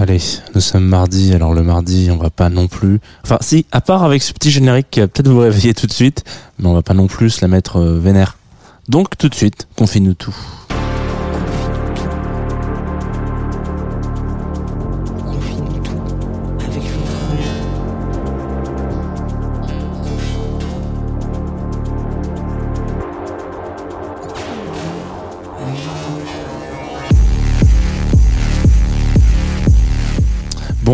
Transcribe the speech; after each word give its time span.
Allez, 0.00 0.22
nous 0.54 0.62
sommes 0.62 0.86
mardi, 0.86 1.34
alors 1.34 1.52
le 1.52 1.62
mardi, 1.62 2.08
on 2.10 2.16
va 2.16 2.30
pas 2.30 2.48
non 2.48 2.68
plus... 2.68 3.00
Enfin 3.22 3.36
si, 3.42 3.66
à 3.70 3.82
part 3.82 4.02
avec 4.02 4.22
ce 4.22 4.32
petit 4.32 4.50
générique 4.50 4.86
qui 4.90 5.00
va 5.00 5.08
peut-être 5.08 5.28
vous 5.28 5.40
réveiller 5.40 5.74
tout 5.74 5.86
de 5.86 5.92
suite, 5.92 6.24
mais 6.58 6.68
on 6.68 6.72
va 6.72 6.80
pas 6.80 6.94
non 6.94 7.06
plus 7.06 7.42
la 7.42 7.48
mettre 7.48 7.76
euh, 7.76 7.98
vénère. 7.98 8.38
Donc 8.88 9.18
tout 9.18 9.28
de 9.28 9.34
suite, 9.34 9.68
confie-nous 9.76 10.14
tout. 10.14 10.34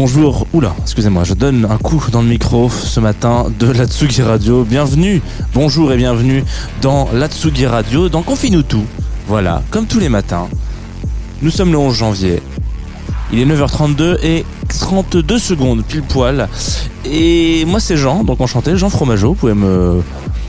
Bonjour, 0.08 0.46
oula, 0.52 0.72
excusez-moi, 0.82 1.24
je 1.24 1.34
donne 1.34 1.66
un 1.68 1.78
coup 1.78 2.00
dans 2.12 2.22
le 2.22 2.28
micro 2.28 2.70
ce 2.70 3.00
matin 3.00 3.46
de 3.58 3.66
l'Atsugi 3.66 4.22
Radio. 4.22 4.62
Bienvenue, 4.62 5.20
bonjour 5.52 5.92
et 5.92 5.96
bienvenue 5.96 6.44
dans 6.80 7.08
l'Atsugi 7.12 7.66
Radio, 7.66 8.08
dans 8.08 8.22
Confine-nous 8.22 8.62
tout. 8.62 8.84
Voilà, 9.26 9.64
comme 9.70 9.86
tous 9.86 9.98
les 9.98 10.08
matins, 10.08 10.46
nous 11.42 11.50
sommes 11.50 11.72
le 11.72 11.78
11 11.78 11.92
janvier. 11.92 12.40
Il 13.32 13.40
est 13.40 13.46
9h32 13.46 14.18
et 14.22 14.44
32 14.68 15.40
secondes 15.40 15.82
pile 15.82 16.02
poil. 16.02 16.48
Et 17.04 17.64
moi 17.64 17.80
c'est 17.80 17.96
Jean, 17.96 18.22
donc 18.22 18.40
enchanté, 18.40 18.76
Jean 18.76 18.90
Fromageau, 18.90 19.30
vous 19.30 19.34
pouvez 19.34 19.54
me... 19.54 20.02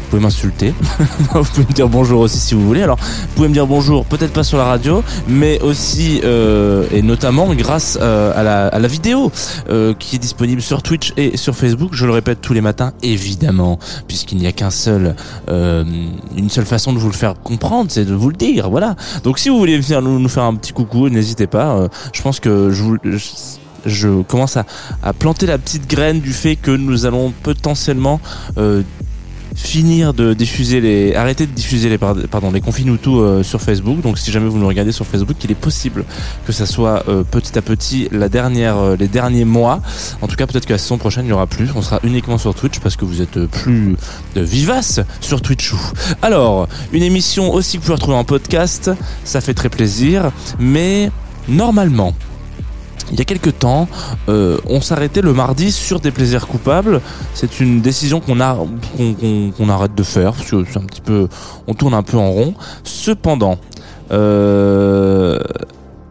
Vous 0.08 0.12
pouvez 0.12 0.24
m'insulter, 0.24 0.74
vous 1.34 1.44
pouvez 1.44 1.68
me 1.68 1.74
dire 1.74 1.90
bonjour 1.90 2.22
aussi 2.22 2.38
si 2.38 2.56
vous 2.56 2.66
voulez. 2.66 2.82
Alors, 2.82 2.98
vous 2.98 3.28
pouvez 3.36 3.50
me 3.50 3.54
dire 3.54 3.68
bonjour, 3.68 4.06
peut-être 4.06 4.32
pas 4.32 4.46
sur 4.46 4.58
la 4.58 4.64
radio, 4.64 5.04
mais 5.28 5.60
aussi 5.60 6.22
euh, 6.24 6.86
et 6.94 7.02
notamment 7.02 7.54
grâce 7.56 8.00
euh, 8.02 8.32
à, 8.34 8.80
la, 8.80 8.88
vidéo 8.88 9.34
euh, 9.70 9.94
qui 9.94 10.16
est 10.16 10.20
disponible 10.20 10.62
sur 10.62 10.82
Twitch 10.82 11.12
et 11.18 11.36
sur 11.36 11.58
Facebook. 11.58 11.90
Je 11.92 12.06
le 12.06 12.14
répète 12.14 12.40
tous 12.40 12.54
les 12.54 12.62
matins, 12.62 12.94
évidemment, 13.04 13.80
puisqu'il 14.08 14.38
n'y 14.38 14.48
a 14.48 14.54
qu'un 14.54 14.70
seul, 14.70 15.14
euh, 15.50 15.84
une 16.38 16.50
seule 16.50 16.66
façon 16.66 16.94
de 16.94 17.00
vous 17.00 17.08
le 17.10 17.14
faire 17.14 17.34
comprendre, 17.44 17.92
c'est 17.92 18.06
de 18.06 18.14
vous 18.16 18.30
le 18.30 18.38
dire. 18.38 18.70
Voilà. 18.70 18.96
Donc, 19.26 19.40
si 19.40 19.50
vous 19.50 19.58
voulez 19.58 19.78
venir 19.78 20.02
nous, 20.02 20.20
nous 20.20 20.30
faire 20.30 20.44
un 20.44 20.56
petit 20.56 20.72
coucou, 20.72 21.10
n'hésitez 21.10 21.48
pas. 21.48 21.76
Euh, 21.76 21.88
je 22.14 22.22
pense 22.22 22.40
que 22.40 22.72
je 22.72 22.82
vous 22.82 22.96
je- 23.04 23.20
je 23.86 24.22
commence 24.24 24.58
à, 24.58 24.66
à 25.04 25.14
planter 25.14 25.46
la 25.46 25.58
petite 25.58 25.90
graine 25.90 26.20
du 26.20 26.34
fait 26.34 26.56
que 26.56 26.72
nous 26.72 27.06
allons 27.06 27.32
potentiellement 27.44 28.20
euh, 28.58 28.82
finir 29.60 30.14
de 30.14 30.34
diffuser 30.36 30.80
les 30.80 31.16
arrêter 31.16 31.48
de 31.48 31.52
diffuser 31.52 31.90
les 31.90 31.98
pard- 31.98 32.16
pardon 32.30 32.52
les 32.52 32.62
confines 32.62 32.92
ou 32.92 32.98
tout 32.98 33.18
euh, 33.20 33.42
sur 33.42 33.60
Facebook. 33.60 34.02
Donc 34.02 34.20
si 34.20 34.32
jamais 34.32 34.48
vous 34.48 34.60
nous 34.60 34.68
regardez 34.68 34.92
sur 34.92 35.06
Facebook 35.06 35.36
il 35.44 35.50
est 35.52 35.56
possible 35.56 36.06
que 36.46 36.54
ça 36.54 36.68
soit 36.68 37.04
euh, 37.10 37.24
petit 37.24 37.58
à 37.58 37.64
petit 37.64 38.08
la 38.12 38.30
dernière 38.30 38.78
euh, 38.78 38.96
les 38.96 39.08
derniers 39.08 39.46
mois. 39.46 39.82
En 40.22 40.28
tout 40.28 40.36
cas 40.36 40.46
peut-être 40.46 40.68
que 40.68 40.74
la 40.74 40.78
saison 40.78 41.00
prochaine 41.00 41.24
il 41.26 41.30
n'y 41.30 41.34
aura 41.34 41.48
plus. 41.48 41.70
On 41.76 41.82
sera 41.82 42.00
uniquement 42.04 42.38
sur 42.38 42.54
Twitch 42.54 42.80
parce 42.80 42.96
que 42.96 43.04
vous 43.04 43.22
êtes 43.22 43.46
plus 43.48 43.96
vivace 44.36 45.00
sur 45.22 45.42
Twitch. 45.42 45.74
Alors 46.22 46.68
une 46.94 47.04
émission 47.04 47.52
aussi 47.52 47.78
que 47.78 47.82
vous 47.82 47.86
pouvez 47.88 47.96
retrouver 47.96 48.18
en 48.18 48.24
podcast 48.26 48.92
ça 49.24 49.42
fait 49.42 49.56
très 49.56 49.70
plaisir. 49.70 50.32
Mais 50.60 51.10
normalement 51.50 52.14
il 53.12 53.18
y 53.18 53.22
a 53.22 53.26
quelques 53.26 53.60
temps, 53.60 53.88
euh, 54.30 54.58
on 54.66 54.82
s'arrêtait 54.82 55.22
le 55.22 55.34
mardi 55.34 55.72
sur 55.72 56.00
des 56.00 56.12
plaisirs 56.12 56.48
coupables. 56.48 57.02
C'est 57.34 57.60
une 57.60 57.82
décision 57.82 58.20
qu'on 58.20 58.40
a, 58.42 58.58
qu'on, 58.98 59.70
arrête 59.70 59.96
de 59.96 60.04
faire 60.04 60.34
parce 60.34 60.50
que 60.50 60.66
c'est 60.66 60.78
un 60.78 60.86
petit 60.86 61.02
peu, 61.02 61.28
on 61.68 61.74
tourne 61.74 61.94
un 61.94 62.04
peu 62.04 62.18
en 62.18 62.32
rond. 62.32 62.54
Cependant, 62.84 63.58
euh, 64.12 65.40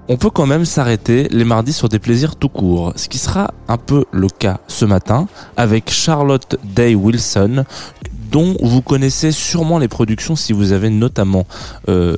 on 0.09 0.17
peut 0.17 0.31
quand 0.31 0.47
même 0.47 0.65
s'arrêter 0.65 1.29
les 1.31 1.45
mardis 1.45 1.73
sur 1.73 1.89
des 1.89 1.99
plaisirs 1.99 2.37
tout 2.37 2.49
court, 2.49 2.93
ce 2.97 3.09
qui 3.09 3.19
sera 3.19 3.51
un 3.69 3.77
peu 3.77 4.05
le 4.13 4.29
cas 4.29 4.61
ce 4.69 4.85
matin 4.85 5.27
avec 5.57 5.91
Charlotte 5.91 6.57
Day 6.65 6.95
Wilson 6.95 7.65
dont 8.31 8.57
vous 8.61 8.83
connaissez 8.83 9.33
sûrement 9.33 9.79
les 9.79 9.89
productions 9.89 10.37
si 10.37 10.53
vous 10.53 10.73
avez 10.73 10.91
notamment 10.91 11.47
euh, 11.89 12.15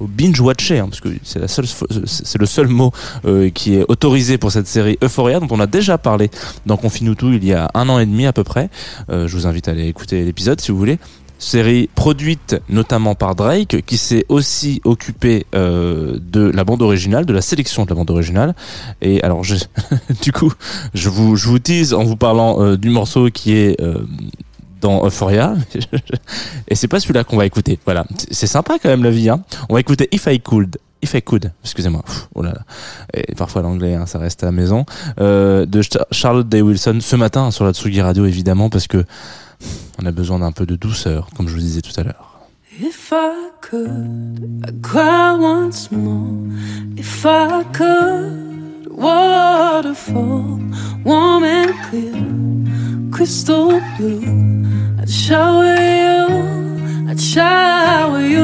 binge-watché, 0.00 0.78
hein, 0.78 0.88
parce 0.88 1.00
que 1.00 1.08
c'est 1.22 1.38
la 1.38 1.48
seule, 1.48 1.66
c'est 2.06 2.38
le 2.38 2.46
seul 2.46 2.68
mot 2.68 2.92
euh, 3.24 3.50
qui 3.50 3.74
est 3.74 3.84
autorisé 3.88 4.38
pour 4.38 4.52
cette 4.52 4.66
série 4.66 4.98
Euphoria, 5.02 5.40
dont 5.40 5.48
on 5.50 5.60
a 5.60 5.66
déjà 5.66 5.98
parlé 5.98 6.30
dans 6.66 6.76
Confinutu 6.76 7.36
il 7.36 7.44
y 7.44 7.52
a 7.52 7.70
un 7.74 7.88
an 7.88 7.98
et 7.98 8.06
demi 8.06 8.26
à 8.26 8.32
peu 8.32 8.44
près. 8.44 8.70
Euh, 9.10 9.28
je 9.28 9.36
vous 9.36 9.46
invite 9.46 9.68
à 9.68 9.72
aller 9.72 9.86
écouter 9.86 10.24
l'épisode 10.24 10.60
si 10.60 10.72
vous 10.72 10.78
voulez. 10.78 10.98
Série 11.40 11.88
produite 11.94 12.56
notamment 12.68 13.14
par 13.14 13.34
Drake, 13.34 13.82
qui 13.86 13.96
s'est 13.96 14.26
aussi 14.28 14.82
occupé 14.84 15.46
euh, 15.54 16.18
de 16.20 16.50
la 16.50 16.64
bande 16.64 16.82
originale, 16.82 17.24
de 17.24 17.32
la 17.32 17.40
sélection 17.40 17.84
de 17.84 17.88
la 17.88 17.96
bande 17.96 18.10
originale. 18.10 18.54
Et 19.00 19.22
alors, 19.22 19.42
du 20.22 20.32
coup, 20.32 20.52
je 20.92 21.08
vous, 21.08 21.36
je 21.36 21.48
vous 21.48 21.58
tease 21.58 21.94
en 21.94 22.04
vous 22.04 22.16
parlant 22.16 22.62
euh, 22.62 22.76
du 22.76 22.90
morceau 22.90 23.30
qui 23.30 23.54
est 23.56 23.80
euh, 23.80 24.04
dans 24.80 25.04
Euphoria. 25.06 25.54
Et 26.68 26.74
c'est 26.74 26.88
pas 26.88 27.00
celui-là 27.00 27.24
qu'on 27.24 27.36
va 27.36 27.46
écouter. 27.46 27.78
Voilà, 27.84 28.04
c'est 28.30 28.46
sympa 28.46 28.78
quand 28.82 28.88
même 28.88 29.04
la 29.04 29.10
vie. 29.10 29.28
Hein. 29.28 29.42
On 29.68 29.74
va 29.74 29.80
écouter 29.80 30.08
If 30.12 30.26
I 30.26 30.40
Could. 30.40 30.78
If 31.02 31.14
I 31.14 31.22
Could, 31.22 31.52
excusez-moi. 31.64 32.02
Oh 32.34 32.42
là 32.42 32.52
là. 32.52 32.60
Et 33.14 33.34
parfois 33.34 33.62
l'anglais, 33.62 33.94
hein, 33.94 34.04
ça 34.06 34.18
reste 34.18 34.42
à 34.42 34.46
la 34.46 34.52
maison. 34.52 34.84
Euh, 35.18 35.64
de 35.64 35.80
Char- 35.82 36.06
Charlotte 36.10 36.48
Day 36.48 36.60
Wilson 36.60 36.98
ce 37.00 37.16
matin 37.16 37.50
sur 37.50 37.64
la 37.64 37.72
Tsugi 37.72 38.02
Radio 38.02 38.26
évidemment 38.26 38.68
parce 38.68 38.86
que 38.86 39.04
on 40.02 40.06
a 40.06 40.10
besoin 40.12 40.38
d'un 40.38 40.52
peu 40.52 40.66
de 40.66 40.76
douceur, 40.76 41.28
comme 41.36 41.48
je 41.48 41.54
vous 41.54 41.60
disais 41.60 41.80
tout 41.80 41.98
à 41.98 42.02
l'heure. 42.02 42.38
If 42.82 43.12
I 43.12 43.50
could, 43.62 44.62
I'd 44.66 44.80
cry 44.82 45.34
once 45.38 45.90
more. 45.90 46.28
If 46.96 47.24
I 47.26 47.64
could, 47.72 48.59
waterfall, 49.00 50.60
warm 51.04 51.44
and 51.44 51.72
clear, 51.86 52.20
crystal 53.10 53.80
blue. 53.96 54.22
I'd 55.00 55.10
shower 55.10 55.74
you, 55.74 57.08
I'd 57.10 57.20
shower 57.20 58.20
you. 58.20 58.39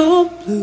so 0.00 0.30
blue. 0.46 0.59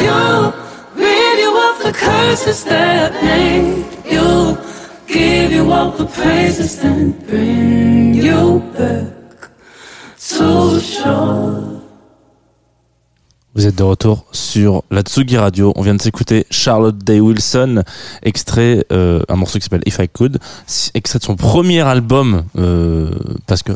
You, 0.00 0.52
rid 0.94 1.38
you 1.38 1.52
of 1.68 1.82
the 1.82 1.92
curses 1.92 2.64
that 2.64 3.12
made 3.22 3.84
you, 4.04 4.58
give 5.06 5.52
you 5.52 5.70
all 5.72 5.90
the 5.90 6.06
praises, 6.06 6.80
then 6.80 7.12
bring 7.26 8.14
you 8.14 8.60
back 8.76 9.50
to 10.18 10.80
shore. 10.80 11.57
Vous 13.58 13.66
êtes 13.66 13.74
de 13.74 13.82
retour 13.82 14.24
sur 14.30 14.84
la 14.92 15.02
Tsugi 15.02 15.36
Radio. 15.36 15.72
On 15.74 15.82
vient 15.82 15.96
de 15.96 16.00
s'écouter 16.00 16.46
Charlotte 16.48 16.96
Day 16.96 17.18
Wilson, 17.18 17.82
extrait 18.22 18.86
euh, 18.92 19.20
un 19.28 19.34
morceau 19.34 19.58
qui 19.58 19.64
s'appelle 19.64 19.82
If 19.84 19.98
I 19.98 20.08
Could, 20.08 20.38
extrait 20.94 21.18
de 21.18 21.24
son 21.24 21.34
premier 21.34 21.80
album, 21.80 22.44
euh, 22.56 23.10
parce 23.48 23.64
que 23.64 23.72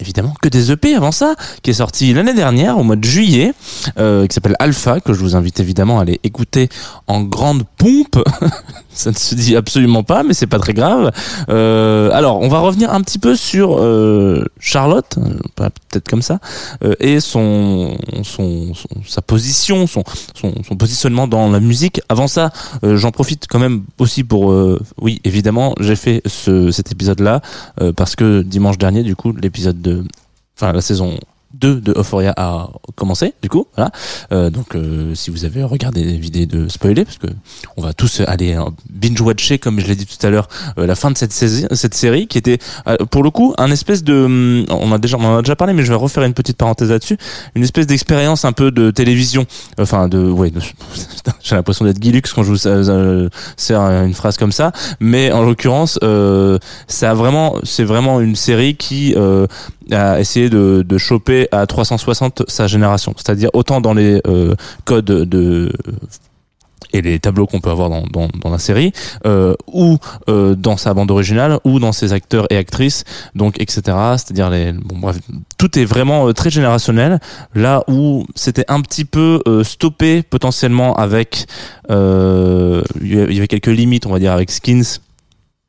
évidemment 0.00 0.34
que 0.42 0.50
des 0.50 0.70
EP 0.70 0.94
avant 0.94 1.12
ça, 1.12 1.34
qui 1.62 1.70
est 1.70 1.72
sorti 1.72 2.12
l'année 2.12 2.34
dernière 2.34 2.76
au 2.76 2.82
mois 2.82 2.96
de 2.96 3.04
juillet, 3.04 3.54
euh, 3.98 4.26
qui 4.26 4.34
s'appelle 4.34 4.56
Alpha, 4.58 5.00
que 5.00 5.14
je 5.14 5.20
vous 5.20 5.34
invite 5.34 5.60
évidemment 5.60 5.98
à 5.98 6.02
aller 6.02 6.20
écouter 6.24 6.68
en 7.06 7.22
grande 7.22 7.62
pompe. 7.78 8.22
ça 8.94 9.10
ne 9.10 9.16
se 9.16 9.34
dit 9.34 9.56
absolument 9.56 10.02
pas, 10.02 10.22
mais 10.22 10.34
c'est 10.34 10.46
pas 10.46 10.58
très 10.58 10.74
grave. 10.74 11.10
Euh, 11.48 12.10
alors, 12.12 12.40
on 12.40 12.48
va 12.48 12.60
revenir 12.60 12.92
un 12.92 13.00
petit 13.02 13.18
peu 13.18 13.36
sur 13.36 13.78
euh, 13.78 14.44
Charlotte, 14.58 15.16
euh, 15.18 15.68
peut-être 15.90 16.08
comme 16.08 16.22
ça, 16.22 16.38
euh, 16.84 16.94
et 17.00 17.20
son, 17.20 17.96
son, 18.22 18.72
sa 19.06 19.22
position, 19.22 19.86
son, 19.86 20.04
son, 20.34 20.52
son 20.66 20.76
positionnement 20.76 21.26
dans 21.26 21.50
la 21.50 21.60
musique. 21.60 22.00
Avant 22.08 22.26
ça, 22.26 22.50
euh, 22.84 22.96
j'en 22.96 23.10
profite 23.10 23.46
quand 23.48 23.58
même 23.58 23.82
aussi 23.98 24.24
pour, 24.24 24.52
euh, 24.52 24.80
oui, 25.00 25.20
évidemment, 25.24 25.74
j'ai 25.80 25.96
fait 25.96 26.22
ce, 26.26 26.70
cet 26.70 26.92
épisode-là 26.92 27.40
parce 27.96 28.16
que 28.16 28.42
dimanche 28.42 28.78
dernier, 28.78 29.02
du 29.02 29.16
coup, 29.16 29.32
l'épisode 29.32 29.80
de, 29.80 30.04
enfin, 30.56 30.72
la 30.72 30.80
saison 30.80 31.18
2 31.54 31.80
de 31.80 31.92
Euphoria 31.96 32.34
a 32.36 32.68
commencé, 32.94 33.34
du 33.42 33.48
coup, 33.48 33.66
voilà. 33.76 33.90
Euh, 34.32 34.50
donc, 34.50 34.74
euh, 34.74 35.14
si 35.14 35.30
vous 35.30 35.44
avez 35.44 35.62
regardé 35.62 36.02
l'évidé 36.02 36.46
de 36.46 36.68
spoiler, 36.68 37.04
parce 37.04 37.18
que 37.18 37.28
on 37.76 37.82
va 37.82 37.92
tous 37.92 38.20
aller 38.26 38.54
euh, 38.54 38.64
binge-watcher, 38.90 39.58
comme 39.58 39.80
je 39.80 39.86
l'ai 39.86 39.96
dit 39.96 40.06
tout 40.06 40.26
à 40.26 40.30
l'heure, 40.30 40.48
euh, 40.78 40.86
la 40.86 40.94
fin 40.94 41.10
de 41.10 41.18
cette, 41.18 41.32
cette 41.32 41.94
série, 41.94 42.26
qui 42.26 42.38
était, 42.38 42.58
euh, 42.86 42.96
pour 43.10 43.22
le 43.22 43.30
coup, 43.30 43.54
un 43.58 43.70
espèce 43.70 44.04
de, 44.04 44.24
hum, 44.24 44.64
on 44.70 44.92
a 44.92 44.98
déjà, 44.98 45.16
on 45.18 45.24
en 45.24 45.38
a 45.38 45.42
déjà 45.42 45.56
parlé, 45.56 45.72
mais 45.72 45.82
je 45.82 45.88
vais 45.88 45.98
refaire 45.98 46.22
une 46.24 46.34
petite 46.34 46.56
parenthèse 46.56 46.90
là-dessus, 46.90 47.16
une 47.54 47.62
espèce 47.62 47.86
d'expérience 47.86 48.44
un 48.44 48.52
peu 48.52 48.70
de 48.70 48.90
télévision, 48.90 49.46
enfin 49.78 50.08
de, 50.08 50.18
ouais, 50.18 50.52
j'ai 51.42 51.54
l'impression 51.54 51.84
d'être 51.84 51.98
Guilux 51.98 52.22
quand 52.34 52.42
je 52.42 52.52
vous 52.52 52.66
euh, 52.66 53.28
sers 53.56 53.80
une 53.80 54.14
phrase 54.14 54.36
comme 54.36 54.52
ça, 54.52 54.72
mais 55.00 55.32
en 55.32 55.42
l'occurrence, 55.42 55.98
euh, 56.02 56.58
ça 56.88 57.10
a 57.10 57.14
vraiment, 57.14 57.56
c'est 57.62 57.84
vraiment 57.84 58.20
une 58.20 58.36
série 58.36 58.76
qui 58.76 59.14
a 59.90 60.20
essayé 60.20 60.48
de, 60.48 60.84
de 60.86 60.98
choper 60.98 61.41
à 61.50 61.66
360 61.66 62.42
sa 62.48 62.66
génération, 62.66 63.14
c'est-à-dire 63.16 63.50
autant 63.52 63.80
dans 63.80 63.94
les 63.94 64.20
euh, 64.26 64.54
codes 64.84 65.04
de 65.04 65.72
et 66.94 67.00
les 67.00 67.18
tableaux 67.18 67.46
qu'on 67.46 67.60
peut 67.60 67.70
avoir 67.70 67.88
dans, 67.88 68.04
dans, 68.10 68.50
la 68.50 68.58
série, 68.58 68.92
euh, 69.24 69.54
ou 69.66 69.96
euh, 70.28 70.54
dans 70.54 70.76
sa 70.76 70.92
bande 70.92 71.10
originale, 71.10 71.58
ou 71.64 71.78
dans 71.78 71.92
ses 71.92 72.12
acteurs 72.12 72.46
et 72.50 72.58
actrices, 72.58 73.04
donc 73.34 73.58
etc. 73.58 73.80
C'est-à-dire 74.18 74.50
les, 74.50 74.72
bon 74.72 74.98
bref, 74.98 75.16
tout 75.56 75.78
est 75.78 75.86
vraiment 75.86 76.30
très 76.34 76.50
générationnel. 76.50 77.18
Là 77.54 77.82
où 77.88 78.26
c'était 78.34 78.66
un 78.68 78.82
petit 78.82 79.06
peu 79.06 79.40
stoppé 79.64 80.22
potentiellement 80.22 80.94
avec, 80.94 81.46
il 81.88 82.84
y 83.02 83.38
avait 83.38 83.48
quelques 83.48 83.68
limites, 83.68 84.04
on 84.04 84.10
va 84.10 84.18
dire, 84.18 84.32
avec 84.32 84.50
Skins 84.50 85.00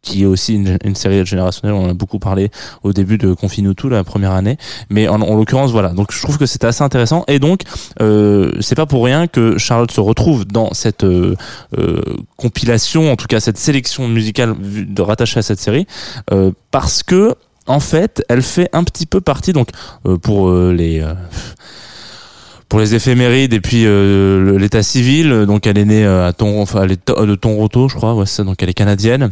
qui 0.03 0.24
est 0.24 0.25
aussi 0.25 0.55
une, 0.55 0.77
une 0.83 0.95
série 0.95 1.25
générationnelle, 1.25 1.75
on 1.75 1.86
en 1.86 1.89
a 1.89 1.93
beaucoup 1.93 2.19
parlé 2.19 2.51
au 2.83 2.91
début 2.93 3.17
de 3.17 3.33
Confine 3.33 3.74
tout 3.74 3.89
la 3.89 4.03
première 4.03 4.33
année, 4.33 4.57
mais 4.89 5.07
en, 5.07 5.22
en 5.22 5.36
l'occurrence 5.36 5.72
voilà. 5.72 5.89
Donc 5.89 6.12
je 6.12 6.22
trouve 6.22 6.38
que 6.38 6.45
c'était 6.45 6.67
assez 6.67 6.83
intéressant. 6.83 7.24
Et 7.27 7.39
donc 7.39 7.62
euh, 8.01 8.51
c'est 8.60 8.75
pas 8.75 8.86
pour 8.86 9.03
rien 9.05 9.27
que 9.27 9.57
Charlotte 9.57 9.91
se 9.91 10.01
retrouve 10.01 10.45
dans 10.45 10.74
cette 10.74 11.05
euh, 11.05 11.36
euh, 11.79 12.01
compilation, 12.36 13.12
en 13.12 13.15
tout 13.15 13.27
cas 13.27 13.39
cette 13.39 13.57
sélection 13.57 14.07
musicale 14.10 14.55
de 14.60 15.01
rattachée 15.01 15.39
à 15.39 15.41
cette 15.41 15.60
série, 15.60 15.88
euh, 16.31 16.51
parce 16.69 17.01
que 17.01 17.33
en 17.65 17.79
fait 17.79 18.24
elle 18.27 18.41
fait 18.41 18.69
un 18.74 18.83
petit 18.83 19.05
peu 19.05 19.22
partie 19.22 19.53
donc 19.53 19.69
euh, 20.05 20.17
pour 20.17 20.51
les 20.51 21.01
pour 22.67 22.79
les 22.79 22.93
éphémérides 22.93 23.53
et 23.53 23.62
puis 23.62 23.86
l'état 24.60 24.83
civil. 24.83 25.45
Donc 25.48 25.65
elle 25.65 25.77
est 25.77 25.86
née 25.86 26.05
à 26.05 26.33
enfin 26.41 26.83
elle 26.83 26.98
de 27.29 27.36
Toronto 27.36 27.88
je 27.88 27.95
crois. 27.95 28.15
Ouais 28.15 28.25
donc 28.39 28.62
elle 28.62 28.69
est 28.69 28.74
canadienne 28.74 29.31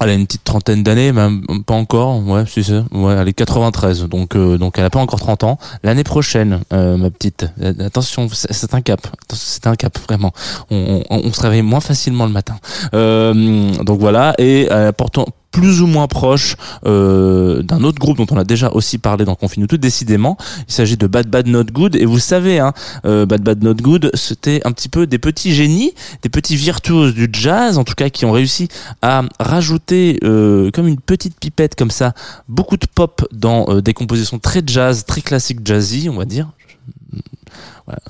elle 0.00 0.10
a 0.10 0.14
une 0.14 0.26
petite 0.26 0.44
trentaine 0.44 0.82
d'années, 0.82 1.12
même 1.12 1.42
pas 1.64 1.74
encore. 1.74 2.26
Ouais, 2.26 2.44
c'est 2.46 2.62
ça. 2.62 2.84
Ouais, 2.92 3.14
elle 3.14 3.28
est 3.28 3.32
93, 3.32 4.04
donc 4.08 4.34
euh, 4.34 4.58
donc 4.58 4.78
elle 4.78 4.84
a 4.84 4.90
pas 4.90 4.98
encore 4.98 5.20
30 5.20 5.44
ans. 5.44 5.58
L'année 5.82 6.04
prochaine, 6.04 6.60
euh, 6.72 6.96
ma 6.96 7.10
petite, 7.10 7.46
euh, 7.62 7.72
attention, 7.86 8.28
c'est 8.32 8.74
un 8.74 8.80
cap. 8.80 9.06
C'est 9.32 9.66
un 9.66 9.76
cap 9.76 9.96
vraiment. 9.98 10.32
On, 10.70 11.32
se 11.32 11.40
réveille 11.40 11.62
moins 11.62 11.80
facilement 11.80 12.26
le 12.26 12.32
matin. 12.32 12.56
Euh, 12.94 13.72
donc 13.84 14.00
voilà, 14.00 14.34
et 14.38 14.68
pourtant 14.96 15.26
plus 15.54 15.82
ou 15.82 15.86
moins 15.86 16.08
proche 16.08 16.56
euh, 16.84 17.62
d'un 17.62 17.84
autre 17.84 18.00
groupe 18.00 18.16
dont 18.16 18.26
on 18.32 18.36
a 18.36 18.42
déjà 18.42 18.70
aussi 18.70 18.98
parlé 18.98 19.24
dans 19.24 19.36
Confine 19.36 19.68
tout 19.68 19.76
décidément. 19.76 20.36
Il 20.66 20.74
s'agit 20.74 20.96
de 20.96 21.06
Bad 21.06 21.28
Bad 21.28 21.46
Not 21.46 21.66
Good. 21.66 21.94
Et 21.94 22.06
vous 22.06 22.18
savez 22.18 22.58
hein, 22.58 22.72
euh, 23.06 23.24
Bad 23.24 23.42
Bad 23.42 23.62
Not 23.62 23.74
Good 23.74 24.10
c'était 24.14 24.60
un 24.64 24.72
petit 24.72 24.88
peu 24.88 25.06
des 25.06 25.20
petits 25.20 25.54
génies 25.54 25.94
des 26.22 26.28
petits 26.28 26.56
virtuoses 26.56 27.14
du 27.14 27.28
jazz 27.32 27.78
en 27.78 27.84
tout 27.84 27.94
cas 27.94 28.10
qui 28.10 28.24
ont 28.24 28.32
réussi 28.32 28.66
à 29.00 29.22
rajouter 29.38 30.18
euh, 30.24 30.72
comme 30.72 30.88
une 30.88 30.98
petite 30.98 31.38
pipette 31.38 31.76
comme 31.76 31.92
ça 31.92 32.14
beaucoup 32.48 32.76
de 32.76 32.86
pop 32.92 33.24
dans 33.32 33.80
des 33.80 33.94
compositions 33.94 34.40
très 34.40 34.62
jazz 34.66 35.04
très 35.04 35.20
classiques 35.20 35.64
jazzy 35.64 36.08
on 36.10 36.16
va 36.16 36.24
dire 36.24 36.48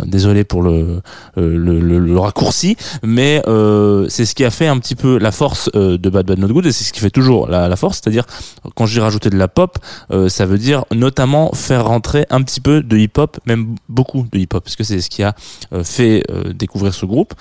désolé 0.04 0.45
pour 0.45 0.62
le, 0.62 1.02
euh, 1.38 1.57
le, 1.57 1.81
le, 1.81 1.99
le 1.99 2.19
raccourci, 2.19 2.76
mais 3.02 3.43
euh, 3.47 4.07
c'est 4.09 4.25
ce 4.25 4.35
qui 4.35 4.45
a 4.45 4.50
fait 4.50 4.66
un 4.66 4.78
petit 4.78 4.95
peu 4.95 5.19
la 5.19 5.33
force 5.33 5.71
euh, 5.75 5.99
de 5.99 6.11
Bad 6.11 6.26
Bad 6.26 6.38
Not 6.38 6.49
Good 6.49 6.66
et 6.66 6.73
c'est 6.73 6.85
ce 6.85 6.93
qui 6.93 7.00
fait 7.00 7.11
toujours 7.11 7.49
la, 7.49 7.75
force, 7.76 8.00
c'est-à-dire 8.02 8.25
quand 8.75 8.87
j'ai 8.87 9.00
rajouté 9.00 9.31
de 9.31 9.37
la 9.37 9.49
pop, 9.49 9.78
euh, 10.11 10.28
ça 10.28 10.47
veut 10.47 10.59
dire 10.59 10.85
notamment 10.93 11.52
faire 11.52 11.87
rentrer 11.87 12.26
un 12.31 12.43
petit 12.43 12.61
peu 12.61 12.83
de 12.83 12.97
hip-hop, 12.97 13.38
même 13.47 13.76
beaucoup 13.88 14.26
de 14.31 14.38
hip-hop, 14.38 14.62
parce 14.64 14.76
que 14.76 14.85
c'est 14.85 15.00
ce 15.00 15.11
qui 15.11 15.23
a 15.23 15.35
euh, 15.73 15.83
fait 15.85 16.23
euh, 16.31 16.52
découvrir 16.52 16.95
ce 16.95 17.07
groupe, 17.07 17.35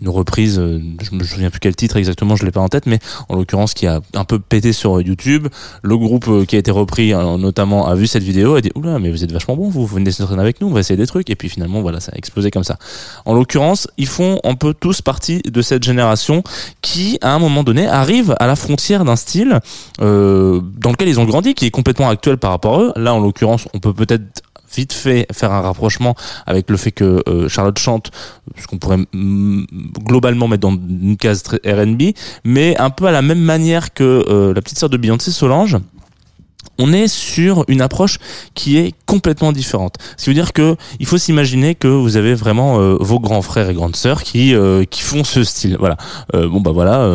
une 0.00 0.08
reprise, 0.08 0.54
je 0.56 1.14
me 1.14 1.22
souviens 1.24 1.50
plus 1.50 1.60
quel 1.60 1.76
titre 1.76 1.96
exactement, 1.96 2.36
je 2.36 2.44
l'ai 2.44 2.50
pas 2.50 2.60
en 2.60 2.68
tête, 2.68 2.86
mais 2.86 2.98
en 3.28 3.36
l'occurrence 3.36 3.74
qui 3.74 3.86
a 3.86 4.00
un 4.14 4.24
peu 4.24 4.38
pété 4.38 4.72
sur 4.72 5.00
YouTube. 5.00 5.48
Le 5.82 5.96
groupe 5.96 6.46
qui 6.46 6.56
a 6.56 6.58
été 6.58 6.70
repris 6.70 7.12
notamment 7.12 7.86
a 7.86 7.94
vu 7.94 8.06
cette 8.06 8.22
vidéo 8.22 8.56
et 8.56 8.58
a 8.58 8.60
dit 8.60 8.70
oula 8.74 8.98
mais 8.98 9.10
vous 9.10 9.22
êtes 9.22 9.32
vachement 9.32 9.56
bon, 9.56 9.68
vous, 9.68 9.86
vous 9.86 9.94
venez 9.94 10.10
s'entraîner 10.10 10.42
avec 10.42 10.60
nous, 10.60 10.68
on 10.68 10.72
va 10.72 10.80
essayer 10.80 10.96
des 10.96 11.06
trucs 11.06 11.30
et 11.30 11.36
puis 11.36 11.43
puis 11.44 11.50
finalement 11.50 11.82
voilà 11.82 12.00
ça 12.00 12.12
a 12.14 12.16
explosé 12.16 12.50
comme 12.50 12.64
ça. 12.64 12.78
En 13.26 13.34
l'occurrence, 13.34 13.86
ils 13.98 14.06
font 14.06 14.40
un 14.44 14.54
peu 14.54 14.72
tous 14.72 15.02
partie 15.02 15.42
de 15.42 15.60
cette 15.60 15.82
génération 15.82 16.42
qui 16.80 17.18
à 17.20 17.34
un 17.34 17.38
moment 17.38 17.62
donné 17.62 17.86
arrive 17.86 18.34
à 18.40 18.46
la 18.46 18.56
frontière 18.56 19.04
d'un 19.04 19.16
style 19.16 19.60
euh, 20.00 20.62
dans 20.78 20.90
lequel 20.90 21.08
ils 21.08 21.20
ont 21.20 21.26
grandi, 21.26 21.52
qui 21.52 21.66
est 21.66 21.70
complètement 21.70 22.08
actuel 22.08 22.38
par 22.38 22.50
rapport 22.50 22.78
à 22.78 22.82
eux. 22.82 22.92
Là 22.96 23.12
en 23.12 23.20
l'occurrence, 23.20 23.68
on 23.74 23.78
peut 23.78 23.92
peut-être 23.92 24.42
vite 24.74 24.94
fait 24.94 25.26
faire 25.32 25.52
un 25.52 25.60
rapprochement 25.60 26.14
avec 26.46 26.70
le 26.70 26.78
fait 26.78 26.92
que 26.92 27.22
euh, 27.28 27.46
Charlotte 27.48 27.78
chante 27.78 28.10
ce 28.56 28.66
qu'on 28.66 28.78
pourrait 28.78 29.04
globalement 29.12 30.48
mettre 30.48 30.62
dans 30.62 30.72
une 30.72 31.16
case 31.18 31.44
R&B 31.64 32.14
mais 32.44 32.76
un 32.78 32.90
peu 32.90 33.04
à 33.04 33.12
la 33.12 33.22
même 33.22 33.38
manière 33.38 33.92
que 33.92 34.24
euh, 34.28 34.54
la 34.54 34.62
petite 34.62 34.78
sœur 34.78 34.88
de 34.88 34.96
Beyoncé 34.96 35.30
Solange 35.30 35.76
on 36.78 36.92
est 36.92 37.08
sur 37.08 37.64
une 37.68 37.80
approche 37.80 38.18
qui 38.54 38.78
est 38.78 38.94
complètement 39.06 39.52
différente. 39.52 39.96
Ce 40.16 40.24
qui 40.24 40.30
veut 40.30 40.34
dire 40.34 40.52
que 40.52 40.76
il 41.00 41.06
faut 41.06 41.18
s'imaginer 41.18 41.74
que 41.74 41.88
vous 41.88 42.16
avez 42.16 42.34
vraiment 42.34 42.80
euh, 42.80 42.96
vos 43.00 43.20
grands 43.20 43.42
frères 43.42 43.68
et 43.70 43.74
grandes 43.74 43.96
sœurs 43.96 44.22
qui 44.22 44.54
euh, 44.54 44.84
qui 44.84 45.02
font 45.02 45.24
ce 45.24 45.44
style. 45.44 45.76
Voilà. 45.78 45.96
Euh, 46.34 46.48
bon 46.48 46.60
bah 46.60 46.72
voilà, 46.72 47.06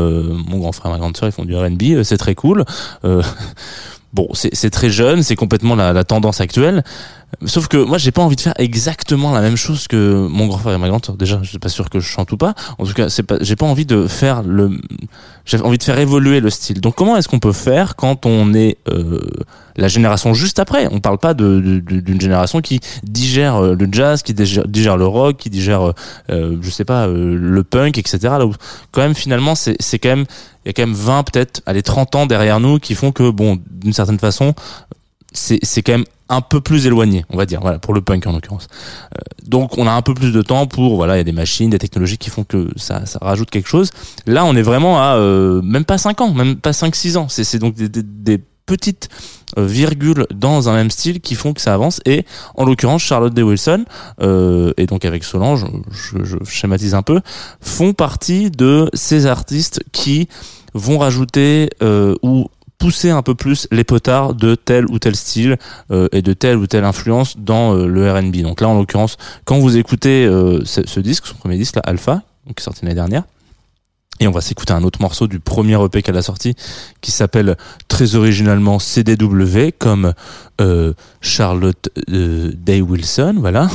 mon 0.47 0.59
grand 0.59 0.71
frère 0.71 0.91
et 0.91 0.93
ma 0.95 0.99
grande 0.99 1.17
sœur 1.17 1.29
ils 1.29 1.31
font 1.31 1.45
du 1.45 1.55
R&B, 1.55 2.03
c'est 2.03 2.17
très 2.17 2.35
cool. 2.35 2.65
Bon, 4.11 4.27
c'est 4.33 4.71
très 4.71 4.89
jeune, 4.89 5.21
c'est 5.21 5.35
complètement 5.35 5.75
la 5.75 6.03
tendance 6.03 6.41
actuelle. 6.41 6.83
Sauf 7.45 7.67
que 7.67 7.77
moi, 7.77 7.97
j'ai 7.97 8.11
pas 8.11 8.21
envie 8.23 8.35
de 8.35 8.41
faire 8.41 8.55
exactement 8.57 9.31
la 9.31 9.41
même 9.41 9.55
chose 9.55 9.87
que 9.87 10.27
mon 10.29 10.47
grand 10.47 10.57
frère 10.57 10.73
et 10.73 10.77
ma 10.77 10.89
grande 10.89 11.05
sœur. 11.05 11.15
Déjà, 11.15 11.39
je 11.43 11.47
suis 11.49 11.59
pas 11.59 11.69
sûr 11.69 11.89
que 11.89 11.99
je 11.99 12.07
chante 12.07 12.31
ou 12.31 12.37
pas. 12.37 12.53
En 12.79 12.85
tout 12.85 12.93
cas, 12.93 13.07
c'est 13.09 13.23
pas, 13.23 13.37
j'ai 13.39 13.55
pas 13.55 13.65
envie 13.67 13.85
de 13.85 14.07
faire 14.07 14.41
le, 14.43 14.71
j'ai 15.45 15.61
envie 15.61 15.77
de 15.77 15.83
faire 15.83 15.99
évoluer 15.99 16.39
le 16.39 16.49
style. 16.49 16.81
Donc, 16.81 16.95
comment 16.95 17.15
est-ce 17.17 17.27
qu'on 17.29 17.39
peut 17.39 17.53
faire 17.53 17.95
quand 17.95 18.25
on 18.25 18.53
est 18.55 18.77
euh, 18.89 19.19
la 19.77 19.87
génération 19.87 20.33
juste 20.33 20.57
après? 20.59 20.87
On 20.91 20.99
parle 20.99 21.19
pas 21.19 21.33
de, 21.35 21.59
de- 21.85 21.99
d'une 21.99 22.19
génération 22.19 22.61
qui 22.61 22.79
digère 23.03 23.55
euh, 23.57 23.75
le 23.75 23.87
jazz, 23.91 24.23
qui 24.23 24.33
digère, 24.33 24.67
digère 24.67 24.97
le 24.97 25.05
rock, 25.05 25.37
qui 25.37 25.49
digère, 25.51 25.89
euh, 25.89 25.93
euh, 26.31 26.57
je 26.61 26.69
sais 26.71 26.85
pas, 26.85 27.07
euh, 27.07 27.35
le 27.39 27.63
punk, 27.63 27.97
etc. 27.99 28.17
Là 28.23 28.45
où, 28.47 28.53
quand 28.91 29.01
même, 29.01 29.15
finalement, 29.15 29.53
c'est, 29.55 29.75
c'est 29.79 29.99
quand 29.99 30.09
même, 30.09 30.25
il 30.65 30.69
y 30.69 30.71
a 30.71 30.73
quand 30.73 30.85
même 30.85 30.95
20, 30.95 31.23
peut-être, 31.31 31.61
allez, 31.67 31.83
30 31.83 32.15
ans 32.15 32.25
derrière 32.25 32.59
nous 32.59 32.79
qui 32.79 32.95
font 32.95 33.11
que, 33.11 33.29
bon, 33.29 33.59
d'une 33.69 33.93
certaine 33.93 34.19
façon, 34.19 34.53
c'est, 35.33 35.81
quand 35.81 35.93
même 35.93 36.05
un 36.27 36.41
peu 36.41 36.61
plus 36.61 36.85
éloigné, 36.85 37.25
on 37.29 37.37
va 37.37 37.45
dire, 37.45 37.61
voilà, 37.61 37.79
pour 37.79 37.93
le 37.93 38.01
punk 38.01 38.25
en 38.27 38.33
l'occurrence. 38.33 38.67
Euh, 39.15 39.19
donc 39.45 39.77
on 39.77 39.87
a 39.87 39.91
un 39.91 40.01
peu 40.01 40.13
plus 40.13 40.31
de 40.31 40.41
temps 40.41 40.67
pour, 40.67 40.95
voilà, 40.95 41.15
il 41.15 41.17
y 41.17 41.21
a 41.21 41.23
des 41.23 41.31
machines, 41.31 41.69
des 41.69 41.79
technologies 41.79 42.17
qui 42.17 42.29
font 42.29 42.43
que 42.43 42.69
ça, 42.75 43.05
ça 43.05 43.19
rajoute 43.21 43.49
quelque 43.49 43.69
chose. 43.69 43.91
Là, 44.25 44.45
on 44.45 44.55
est 44.55 44.61
vraiment 44.61 44.99
à 44.99 45.15
euh, 45.17 45.61
même 45.61 45.85
pas 45.85 45.97
5 45.97 46.21
ans, 46.21 46.33
même 46.33 46.55
pas 46.55 46.71
5-6 46.71 47.17
ans. 47.17 47.27
C'est, 47.29 47.59
donc 47.59 47.75
des, 47.75 47.89
des, 47.89 48.03
des 48.03 48.43
petites 48.69 49.09
euh, 49.57 49.65
virgules 49.65 50.27
dans 50.31 50.69
un 50.69 50.73
même 50.73 50.91
style 50.91 51.21
qui 51.21 51.33
font 51.33 51.53
que 51.53 51.61
ça 51.61 51.73
avance. 51.73 52.01
Et 52.05 52.25
en 52.53 52.65
l'occurrence, 52.65 53.01
Charlotte 53.01 53.33
Day 53.33 53.41
Wilson, 53.41 53.85
euh, 54.21 54.73
et 54.77 54.85
donc 54.85 55.05
avec 55.05 55.23
Solange, 55.23 55.65
je, 55.91 56.23
je 56.23 56.37
schématise 56.45 56.93
un 56.93 57.01
peu, 57.01 57.21
font 57.59 57.93
partie 57.93 58.51
de 58.51 58.89
ces 58.93 59.25
artistes 59.25 59.83
qui 59.91 60.29
vont 60.75 60.99
rajouter 60.99 61.69
euh, 61.81 62.13
ou 62.21 62.49
pousser 62.79 63.09
un 63.11 63.21
peu 63.21 63.35
plus 63.35 63.67
les 63.71 63.83
potards 63.83 64.33
de 64.33 64.55
tel 64.55 64.85
ou 64.87 64.97
tel 64.97 65.15
style 65.15 65.57
euh, 65.91 66.07
et 66.11 66.23
de 66.23 66.33
telle 66.33 66.57
ou 66.57 66.65
telle 66.65 66.85
influence 66.85 67.37
dans 67.37 67.75
euh, 67.75 67.85
le 67.85 68.11
R&B. 68.11 68.37
Donc 68.37 68.61
là, 68.61 68.69
en 68.69 68.75
l'occurrence, 68.75 69.17
quand 69.45 69.59
vous 69.59 69.77
écoutez 69.77 70.25
euh, 70.25 70.63
ce, 70.65 70.99
disque, 70.99 71.27
son 71.27 71.35
premier 71.35 71.57
disque, 71.57 71.75
là, 71.75 71.83
Alpha, 71.85 72.23
qui 72.47 72.53
est 72.57 72.61
sorti 72.61 72.85
l'année 72.85 72.95
dernière, 72.95 73.23
et 74.21 74.27
on 74.27 74.31
va 74.31 74.41
s'écouter 74.41 74.73
un 74.73 74.83
autre 74.83 75.01
morceau 75.01 75.27
du 75.27 75.39
premier 75.39 75.81
EP 75.81 76.01
qu'elle 76.01 76.17
a 76.17 76.21
sorti, 76.21 76.55
qui 76.99 77.11
s'appelle 77.11 77.55
très 77.87 78.15
originalement 78.15 78.79
CDW, 78.79 79.71
comme 79.77 80.13
Charlotte 81.21 81.89
Day 82.09 82.81
Wilson, 82.81 83.35
voilà. 83.37 83.69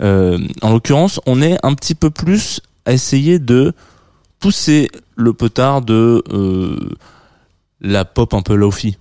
En 0.00 0.70
l'occurrence, 0.70 1.20
on 1.26 1.42
est 1.42 1.58
un 1.64 1.74
petit 1.74 1.96
peu 1.96 2.10
plus 2.10 2.60
à 2.84 2.92
essayer 2.92 3.40
de 3.40 3.72
pousser 4.38 4.88
le 5.16 5.32
potard 5.32 5.82
de 5.82 6.22
la 7.80 8.04
pop 8.04 8.34
un 8.34 8.42
peu 8.42 8.54
lofi. 8.54 8.96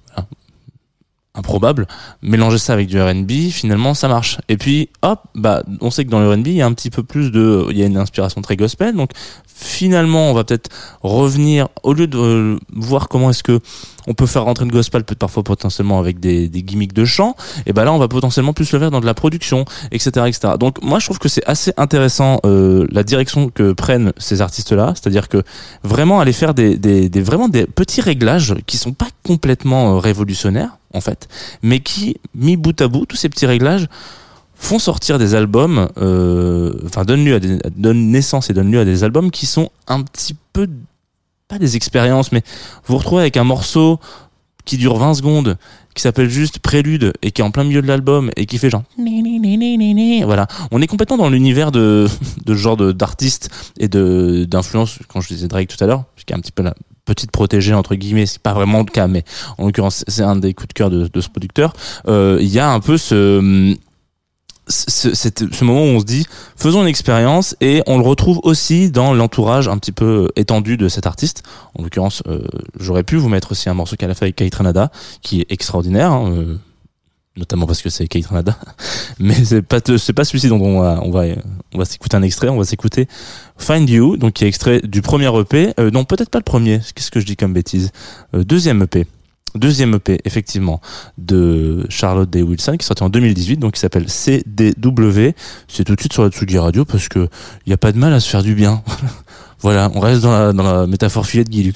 Improbable. 1.36 1.88
Mélanger 2.22 2.58
ça 2.58 2.74
avec 2.74 2.88
du 2.88 3.01
R&B, 3.01 3.50
finalement, 3.51 3.94
ça 3.94 4.08
marche. 4.08 4.39
Et 4.48 4.58
puis, 4.58 4.89
hop, 5.01 5.20
bah, 5.36 5.63
on 5.82 5.92
sait 5.92 6.06
que 6.06 6.10
dans 6.10 6.20
le 6.20 6.30
R&B, 6.32 6.48
il 6.48 6.54
y 6.54 6.62
a 6.62 6.65
un 6.65 6.74
petit 6.74 6.89
peu 6.89 7.04
plus 7.04 7.32
de, 7.32 7.68
il 7.70 7.77
y 7.77 7.84
a 7.84 7.86
une 7.86 7.98
inspiration 7.98 8.42
très 8.42 8.56
gospel. 8.56 8.96
Donc, 8.96 9.12
finalement, 9.46 10.32
on 10.32 10.34
va 10.34 10.44
peut-être 10.44 10.70
revenir, 11.01 11.68
au 11.84 11.94
lieu 11.94 12.08
de 12.08 12.18
euh, 12.18 12.58
voir 12.74 13.08
comment 13.10 13.30
est-ce 13.30 13.44
que 13.44 13.60
on 14.08 14.13
peut 14.13 14.27
faire 14.27 14.44
rentrer 14.44 14.65
le 14.65 14.72
gospel, 14.72 15.04
peut-être 15.04 15.20
parfois 15.20 15.44
potentiellement 15.44 16.00
avec 16.00 16.20
des, 16.20 16.48
gimmicks 16.50 16.94
de 16.94 17.06
chant, 17.06 17.36
et 17.65 17.74
ben 17.74 17.86
là, 17.86 17.94
on 17.94 17.98
va 17.98 18.08
potentiellement 18.08 18.54
plus 18.54 18.72
le 18.72 18.80
faire 18.80 18.92
dans 18.92 19.01
de 19.01 19.06
la 19.06 19.13
production, 19.13 19.65
etc., 19.92 20.27
etc. 20.27 20.54
Donc, 20.60 20.82
moi, 20.84 21.00
je 21.00 21.06
trouve 21.06 21.18
que 21.18 21.27
c'est 21.27 21.46
assez 21.46 21.74
intéressant 21.77 22.39
euh, 22.46 22.86
la 22.92 23.04
direction 23.04 23.50
que 23.50 23.74
prennent 23.74 24.13
ces 24.18 24.42
artistes-là, 24.42 24.94
c'est-à-dire 24.96 25.27
que 25.27 25.42
vraiment 25.84 26.20
aller 26.20 26.34
faire 26.34 26.54
des 26.54 27.10
vraiment 27.22 27.50
des 27.50 27.65
petits 27.65 28.01
réglages 28.01 28.56
qui 28.68 28.77
sont 28.77 28.94
pas 28.94 29.08
complètement 29.24 29.96
euh, 29.96 30.00
révolutionnaires 30.00 30.77
en 30.96 31.02
fait, 31.02 31.28
mais 31.62 31.80
qui 31.80 32.18
mis 32.34 32.58
bout 32.58 32.80
à 32.82 32.88
bout 32.88 33.06
tous 33.06 33.18
ces 33.18 33.30
petits 33.30 33.46
réglages 33.46 33.88
font 34.56 34.80
sortir 34.80 35.20
des 35.20 35.36
albums, 35.36 35.90
euh, 35.98 36.74
enfin 36.86 37.04
donnent 37.04 38.12
naissance 38.12 38.50
et 38.50 38.54
donnent 38.54 38.72
lieu 38.72 38.80
à 38.80 38.86
des 38.86 39.04
albums 39.04 39.30
qui 39.30 39.46
sont 39.46 39.70
un 39.88 40.02
petit 40.02 40.36
peu 40.54 40.68
pas 41.48 41.60
des 41.60 41.75
expériences, 41.75 42.32
mais 42.32 42.42
vous 42.86 42.94
vous 42.94 42.98
retrouvez 42.98 43.22
avec 43.22 43.38
un 43.38 43.44
morceau 43.44 44.00
qui 44.64 44.78
dure 44.78 44.98
20 44.98 45.14
secondes, 45.14 45.58
qui 45.94 46.02
s'appelle 46.02 46.30
juste 46.30 46.60
Prélude 46.60 47.14
et 47.22 47.32
qui 47.32 47.42
est 47.42 47.46
en 47.46 47.52
plein 47.52 47.64
milieu 47.64 47.82
de 47.82 47.88
l'album 47.88 48.32
et 48.36 48.48
qui 48.48 48.58
fait 48.58 48.70
genre 48.70 48.84
voilà. 50.25 50.48
On 50.72 50.82
est 50.82 50.88
complètement 50.88 51.18
dans 51.18 51.30
l'univers 51.30 51.72
de 51.72 52.08
de 52.46 52.54
genre 52.56 52.78
d'artistes 52.78 53.50
et 53.80 53.88
de 53.88 54.46
d'influence. 54.50 55.00
Quand 55.08 55.22
je 55.22 55.28
disais 55.28 55.48
Drake 55.48 55.68
tout 55.68 55.84
à 55.84 55.88
l'heure, 55.88 56.06
qui 56.25 56.34
est 56.34 56.36
un 56.36 56.40
petit 56.40 56.52
peu 56.52 56.64
la 56.64 56.74
petite 57.06 57.32
protégée 57.32 57.74
entre 57.74 57.96
guillemets, 57.96 58.26
c'est 58.26 58.42
pas 58.42 58.54
vraiment 58.54 58.80
le 58.80 58.86
cas, 58.86 59.08
mais 59.08 59.24
en 59.58 59.66
l'occurrence 59.66 60.04
c'est 60.08 60.24
un 60.24 60.36
des 60.36 60.54
coups 60.54 60.70
de 60.70 60.74
cœur 60.74 60.90
de, 60.90 61.08
de 61.08 61.22
ce 61.22 61.30
producteur. 61.30 61.74
Euh, 62.08 62.38
Il 62.42 62.50
y 62.50 62.60
a 62.60 62.70
un 62.70 62.80
peu 62.80 62.98
ce 62.98 63.76
ce, 64.68 65.14
ce 65.14 65.64
moment 65.64 65.82
où 65.82 65.96
on 65.96 66.00
se 66.00 66.06
dit 66.06 66.26
faisons 66.56 66.82
une 66.82 66.88
expérience 66.88 67.56
et 67.62 67.84
on 67.86 67.98
le 67.98 68.04
retrouve 68.04 68.40
aussi 68.44 68.90
dans 68.90 69.14
l'entourage 69.14 69.68
un 69.68 69.78
petit 69.78 69.92
peu 69.92 70.30
étendu 70.36 70.76
de 70.78 70.88
cet 70.88 71.06
artiste 71.06 71.44
en 71.78 71.84
l'occurrence 71.84 72.24
euh, 72.28 72.40
j'aurais 72.80 73.04
pu 73.04 73.16
vous 73.18 73.30
mettre 73.30 73.52
aussi 73.52 73.70
un 73.70 73.76
morceau 73.76 73.96
qu'elle 73.96 74.10
a 74.10 74.16
fait 74.16 74.26
avec 74.26 74.36
qui 75.22 75.42
est 75.42 75.52
extraordinaire 75.52 76.12
hein, 76.12 76.32
euh, 76.32 76.58
notamment 77.38 77.65
parce 77.65 77.82
que 77.82 77.89
c'est 77.89 78.08
Kate 78.08 78.25
Ranada 78.27 78.58
mais 79.20 79.44
c'est 79.44 79.62
pas 79.62 79.80
c'est 79.98 80.13
pas 80.13 80.24
celui-ci 80.24 80.48
dont 80.48 80.62
on 80.62 80.80
va 80.80 81.00
on 81.04 81.12
va 81.12 81.24
on 81.74 81.77
va 81.77 81.86
s'écouter 81.86 82.15
un 82.18 82.22
extrait. 82.22 82.50
On 82.50 82.58
va 82.58 82.63
s'écouter 82.63 83.08
Find 83.58 83.89
You 83.89 84.18
donc 84.18 84.34
qui 84.34 84.46
est 84.46 84.48
extrait 84.48 84.82
du 84.82 85.01
premier 85.01 85.27
EP 85.39 85.74
euh, 85.80 85.92
non 85.92 86.06
peut-être 86.06 86.30
pas 86.30 86.39
le 86.39 86.44
premier. 86.44 86.80
Qu'est-ce 86.94 87.12
que 87.12 87.20
je 87.20 87.25
dis 87.25 87.36
comme 87.36 87.54
bêtise? 87.54 87.92
Euh, 88.34 88.44
deuxième 88.44 88.82
EP 88.84 89.08
deuxième 89.56 89.96
EP 89.96 90.20
effectivement 90.25 90.82
de 91.18 91.86
Charlotte 91.89 92.30
Day 92.30 92.42
Wilson 92.42 92.74
qui 92.77 92.84
est 92.84 92.88
sorti 92.88 93.04
en 93.04 93.10
2018 93.10 93.58
donc 93.58 93.74
qui 93.74 93.80
s'appelle 93.80 94.10
CDW 94.10 95.32
c'est 95.68 95.84
tout 95.86 95.96
de 95.96 96.00
suite 96.00 96.13
sur 96.13 96.24
la 96.24 96.30
Tsugi 96.30 96.58
Radio 96.58 96.84
parce 96.84 97.08
que 97.08 97.30
il 97.65 97.70
y 97.70 97.74
a 97.74 97.77
pas 97.77 97.92
de 97.92 97.98
mal 97.98 98.13
à 98.13 98.20
se 98.20 98.30
faire 98.30 98.44
du 98.44 98.56
bien. 98.56 98.82
Voilà 99.62 99.89
on 99.96 100.00
reste 100.00 100.22
dans 100.22 100.32
la, 100.32 100.54
dans 100.54 100.63
la 100.63 100.86
métaphore 100.86 101.25
filet 101.25 101.44
de 101.44 101.50
Guy 101.50 101.72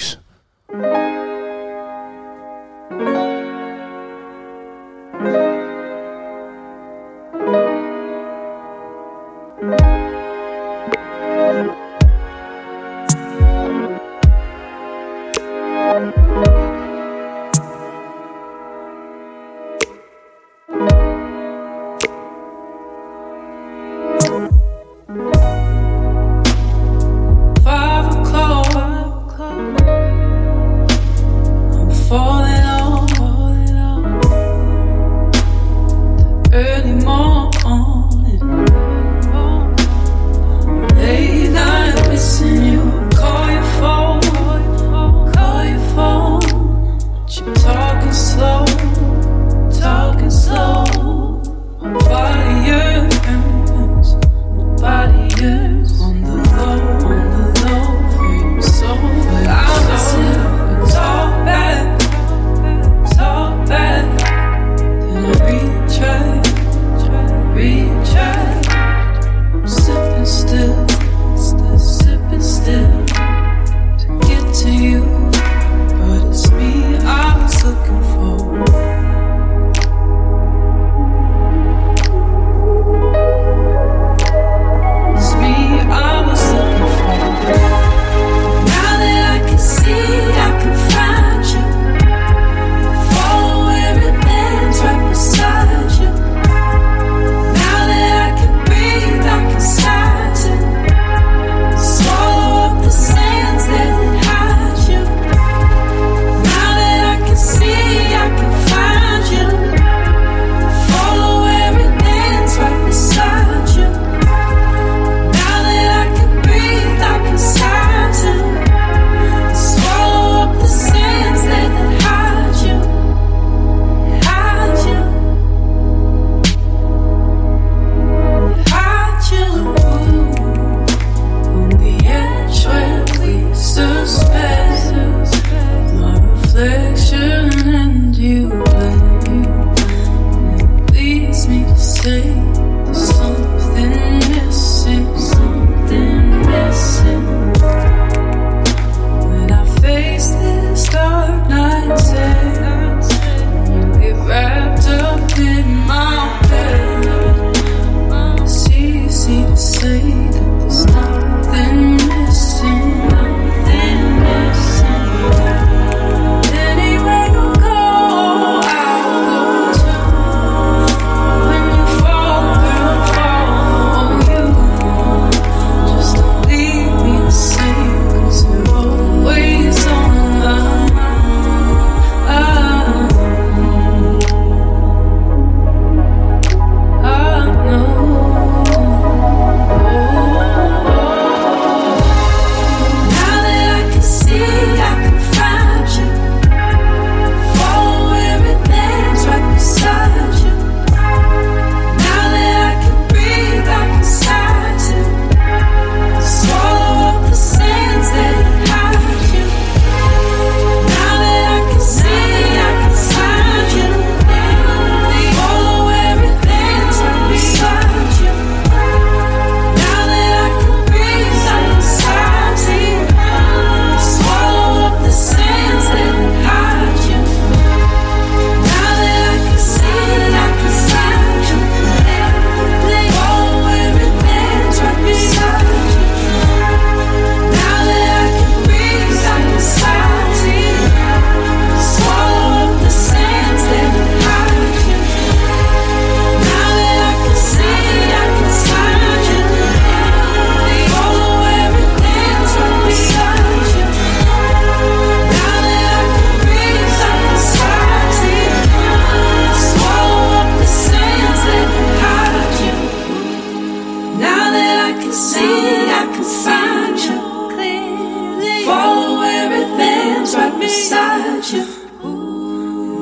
you. 271.51 271.65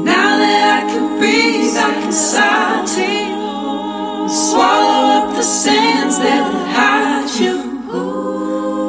Now 0.03 0.37
that 0.39 0.63
I 0.77 0.91
can 0.91 1.19
breathe, 1.19 1.75
I 1.75 1.91
can 2.01 2.11
sigh 2.13 2.85
to 2.95 3.01
you. 3.01 4.29
Swallow 4.29 5.03
up 5.17 5.35
the 5.35 5.43
sands 5.43 6.17
that 6.19 6.43
hide 6.75 7.29
you. 7.39 7.55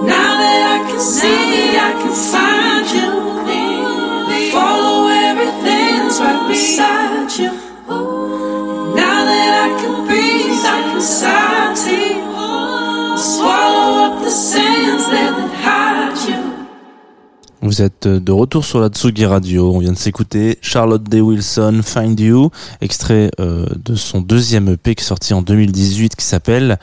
Now 0.06 0.30
that 0.42 0.60
I 0.74 0.88
can 0.88 1.00
see, 1.00 1.76
I 1.76 1.90
can 2.00 2.14
find 2.32 2.86
you. 2.98 3.10
Follow 4.52 5.08
everything's 5.08 6.20
right 6.20 6.48
beside 6.48 7.30
you. 7.38 7.50
Now 9.00 9.18
that 9.30 9.52
I 9.66 9.68
can 9.80 10.06
breathe, 10.06 10.64
I 10.76 10.80
can 10.92 11.00
sigh 11.00 11.74
to 11.84 11.94
you. 12.14 13.18
Swallow 13.18 14.06
up 14.06 14.22
the 14.22 14.30
sands 14.30 15.06
that. 15.10 15.37
Vous 17.60 17.82
êtes 17.82 18.06
de 18.06 18.30
retour 18.30 18.64
sur 18.64 18.78
la 18.78 18.86
Tsugi 18.86 19.26
Radio. 19.26 19.72
On 19.74 19.80
vient 19.80 19.90
de 19.90 19.98
s'écouter 19.98 20.58
Charlotte 20.62 21.02
Day 21.02 21.20
Wilson, 21.20 21.80
Find 21.84 22.18
You, 22.18 22.50
extrait 22.80 23.32
euh, 23.40 23.66
de 23.84 23.96
son 23.96 24.20
deuxième 24.20 24.68
EP 24.68 24.94
qui 24.94 25.02
est 25.02 25.06
sorti 25.06 25.34
en 25.34 25.42
2018 25.42 26.14
qui 26.14 26.24
s'appelle 26.24 26.78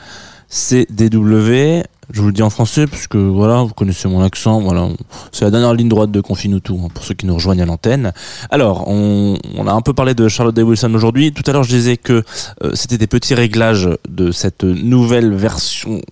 CDW. 0.50 1.82
Je 2.10 2.20
vous 2.20 2.26
le 2.26 2.32
dis 2.34 2.42
en 2.42 2.50
français 2.50 2.86
puisque 2.86 3.16
voilà, 3.16 3.62
vous 3.62 3.72
connaissez 3.72 4.06
mon 4.06 4.22
accent. 4.22 4.60
Voilà, 4.60 4.88
c'est 5.32 5.46
la 5.46 5.50
dernière 5.50 5.72
ligne 5.72 5.88
droite 5.88 6.10
de 6.10 6.20
Confinutu 6.20 6.72
hein, 6.74 6.88
pour 6.92 7.04
ceux 7.04 7.14
qui 7.14 7.24
nous 7.24 7.34
rejoignent 7.34 7.62
à 7.62 7.66
l'antenne. 7.66 8.12
Alors, 8.50 8.86
on, 8.86 9.38
on 9.56 9.66
a 9.66 9.72
un 9.72 9.80
peu 9.80 9.94
parlé 9.94 10.12
de 10.12 10.28
Charlotte 10.28 10.54
Day 10.54 10.62
Wilson 10.62 10.92
aujourd'hui. 10.92 11.32
Tout 11.32 11.42
à 11.46 11.54
l'heure, 11.54 11.64
je 11.64 11.74
disais 11.74 11.96
que 11.96 12.22
euh, 12.62 12.72
c'était 12.74 12.98
des 12.98 13.06
petits 13.06 13.34
réglages 13.34 13.88
de 14.10 14.30
cette 14.30 14.62
nouvelle 14.62 15.32
version. 15.34 16.02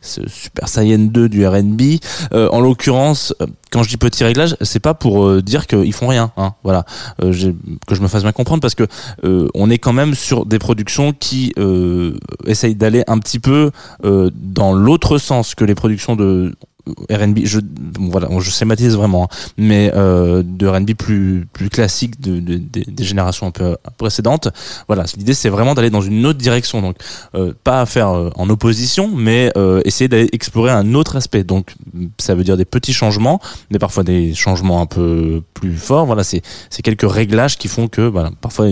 Super 0.00 0.68
Saiyan 0.68 0.98
2 0.98 1.28
du 1.28 1.46
R&B. 1.46 1.82
Euh, 2.32 2.48
en 2.50 2.60
l'occurrence, 2.60 3.34
euh, 3.40 3.46
quand 3.70 3.82
je 3.82 3.88
dis 3.88 3.96
petit 3.96 4.24
réglage, 4.24 4.56
c'est 4.60 4.80
pas 4.80 4.94
pour 4.94 5.26
euh, 5.26 5.42
dire 5.42 5.66
qu'ils 5.66 5.92
font 5.92 6.08
rien. 6.08 6.30
Hein, 6.36 6.54
voilà, 6.62 6.84
Euh, 7.22 7.32
que 7.86 7.94
je 7.94 8.00
me 8.00 8.08
fasse 8.08 8.22
bien 8.22 8.32
comprendre 8.32 8.60
parce 8.60 8.74
que 8.74 8.86
on 9.54 9.70
est 9.70 9.78
quand 9.78 9.92
même 9.92 10.14
sur 10.14 10.46
des 10.46 10.58
productions 10.58 11.12
qui 11.12 11.52
essayent 12.46 12.74
d'aller 12.74 13.04
un 13.06 13.18
petit 13.18 13.38
peu 13.38 13.70
dans 14.02 14.72
l'autre 14.72 15.18
sens 15.18 15.54
que 15.54 15.64
les 15.64 15.74
productions 15.74 16.16
de 16.16 16.54
R&B. 17.10 17.40
Je 17.44 17.60
bon, 17.60 18.08
voilà, 18.10 18.28
je 18.38 18.50
schématise 18.50 18.94
vraiment, 18.96 19.24
hein, 19.24 19.36
mais 19.58 19.92
euh, 19.94 20.42
de 20.44 20.66
R&B 20.66 20.92
plus 20.94 21.46
plus 21.52 21.68
classique 21.68 22.20
de, 22.20 22.38
de- 22.40 22.56
des- 22.56 22.84
des 22.84 23.04
générations 23.04 23.46
un 23.46 23.50
peu 23.50 23.76
précédentes. 23.98 24.48
Voilà, 24.86 25.04
l'idée 25.16 25.34
c'est 25.34 25.48
vraiment 25.48 25.74
d'aller 25.74 25.90
dans 25.90 26.00
une 26.00 26.24
autre 26.26 26.38
direction. 26.38 26.82
Donc 26.82 26.96
euh, 27.34 27.52
pas 27.64 27.80
à 27.80 27.86
faire 27.86 28.10
euh, 28.10 28.30
en 28.36 28.48
opposition, 28.50 29.10
mais 29.14 29.50
euh, 29.56 29.80
essayer 29.84 30.08
d'aller 30.08 30.28
explorer 30.32 30.70
un 30.70 30.94
autre 30.94 31.16
aspect. 31.16 31.44
Donc 31.44 31.74
ça 32.18 32.34
veut 32.34 32.44
dire 32.44 32.56
des 32.56 32.64
petits 32.64 32.92
changements, 32.92 33.40
mais 33.70 33.78
parfois 33.78 34.04
des 34.04 34.34
changements 34.34 34.80
un 34.80 34.86
peu 34.86 35.42
plus 35.54 35.76
forts. 35.76 36.06
Voilà, 36.06 36.24
c'est 36.24 36.42
c'est 36.70 36.82
quelques 36.82 37.10
réglages 37.10 37.56
qui 37.58 37.68
font 37.68 37.88
que 37.88 38.02
voilà, 38.02 38.30
parfois 38.40 38.66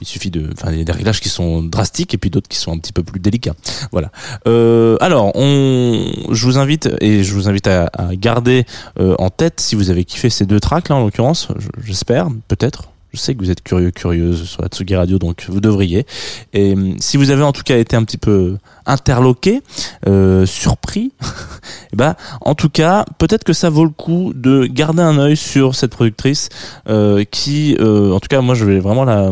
il 0.00 0.06
suffit 0.06 0.30
de, 0.30 0.50
enfin, 0.52 0.70
il 0.72 0.78
y 0.78 0.80
a 0.80 0.84
des 0.84 0.92
réglages 0.92 1.20
qui 1.20 1.28
sont 1.28 1.62
drastiques 1.62 2.14
et 2.14 2.18
puis 2.18 2.30
d'autres 2.30 2.48
qui 2.48 2.58
sont 2.58 2.72
un 2.72 2.78
petit 2.78 2.92
peu 2.92 3.02
plus 3.02 3.20
délicats. 3.20 3.54
Voilà. 3.92 4.10
Euh, 4.46 4.96
alors, 5.00 5.32
on, 5.34 6.12
je 6.30 6.44
vous 6.44 6.58
invite 6.58 6.88
et 7.00 7.22
je 7.24 7.34
vous 7.34 7.48
invite 7.48 7.66
à, 7.66 7.90
à 7.94 8.14
garder 8.14 8.64
euh, 9.00 9.14
en 9.18 9.30
tête 9.30 9.60
si 9.60 9.74
vous 9.74 9.90
avez 9.90 10.04
kiffé 10.04 10.30
ces 10.30 10.46
deux 10.46 10.60
tracks 10.60 10.88
là 10.88 10.96
en 10.96 11.04
l'occurrence. 11.04 11.48
je- 11.58 11.68
J'espère, 11.84 12.28
peut-être. 12.48 12.84
Je 13.14 13.18
sais 13.18 13.34
que 13.34 13.38
vous 13.42 13.50
êtes 13.50 13.62
curieux, 13.62 13.90
curieuse 13.90 14.44
sur 14.44 14.60
la 14.60 14.68
Tsugi 14.68 14.94
Radio, 14.94 15.18
donc 15.18 15.46
vous 15.48 15.62
devriez. 15.62 16.04
Et 16.52 16.74
hum, 16.74 16.96
si 17.00 17.16
vous 17.16 17.30
avez 17.30 17.42
en 17.42 17.52
tout 17.52 17.62
cas 17.62 17.78
été 17.78 17.96
un 17.96 18.04
petit 18.04 18.18
peu 18.18 18.58
interloqué, 18.84 19.62
euh, 20.06 20.44
surpris, 20.44 21.12
ben, 21.94 22.16
en 22.42 22.54
tout 22.54 22.68
cas, 22.68 23.06
peut-être 23.16 23.44
que 23.44 23.54
ça 23.54 23.70
vaut 23.70 23.84
le 23.84 23.90
coup 23.90 24.32
de 24.34 24.66
garder 24.66 25.00
un 25.02 25.18
œil 25.18 25.38
sur 25.38 25.74
cette 25.74 25.92
productrice 25.92 26.50
euh, 26.90 27.24
qui, 27.30 27.76
euh, 27.80 28.12
en 28.12 28.20
tout 28.20 28.28
cas, 28.28 28.42
moi, 28.42 28.54
je 28.54 28.66
vais 28.66 28.78
vraiment 28.78 29.04
la, 29.04 29.30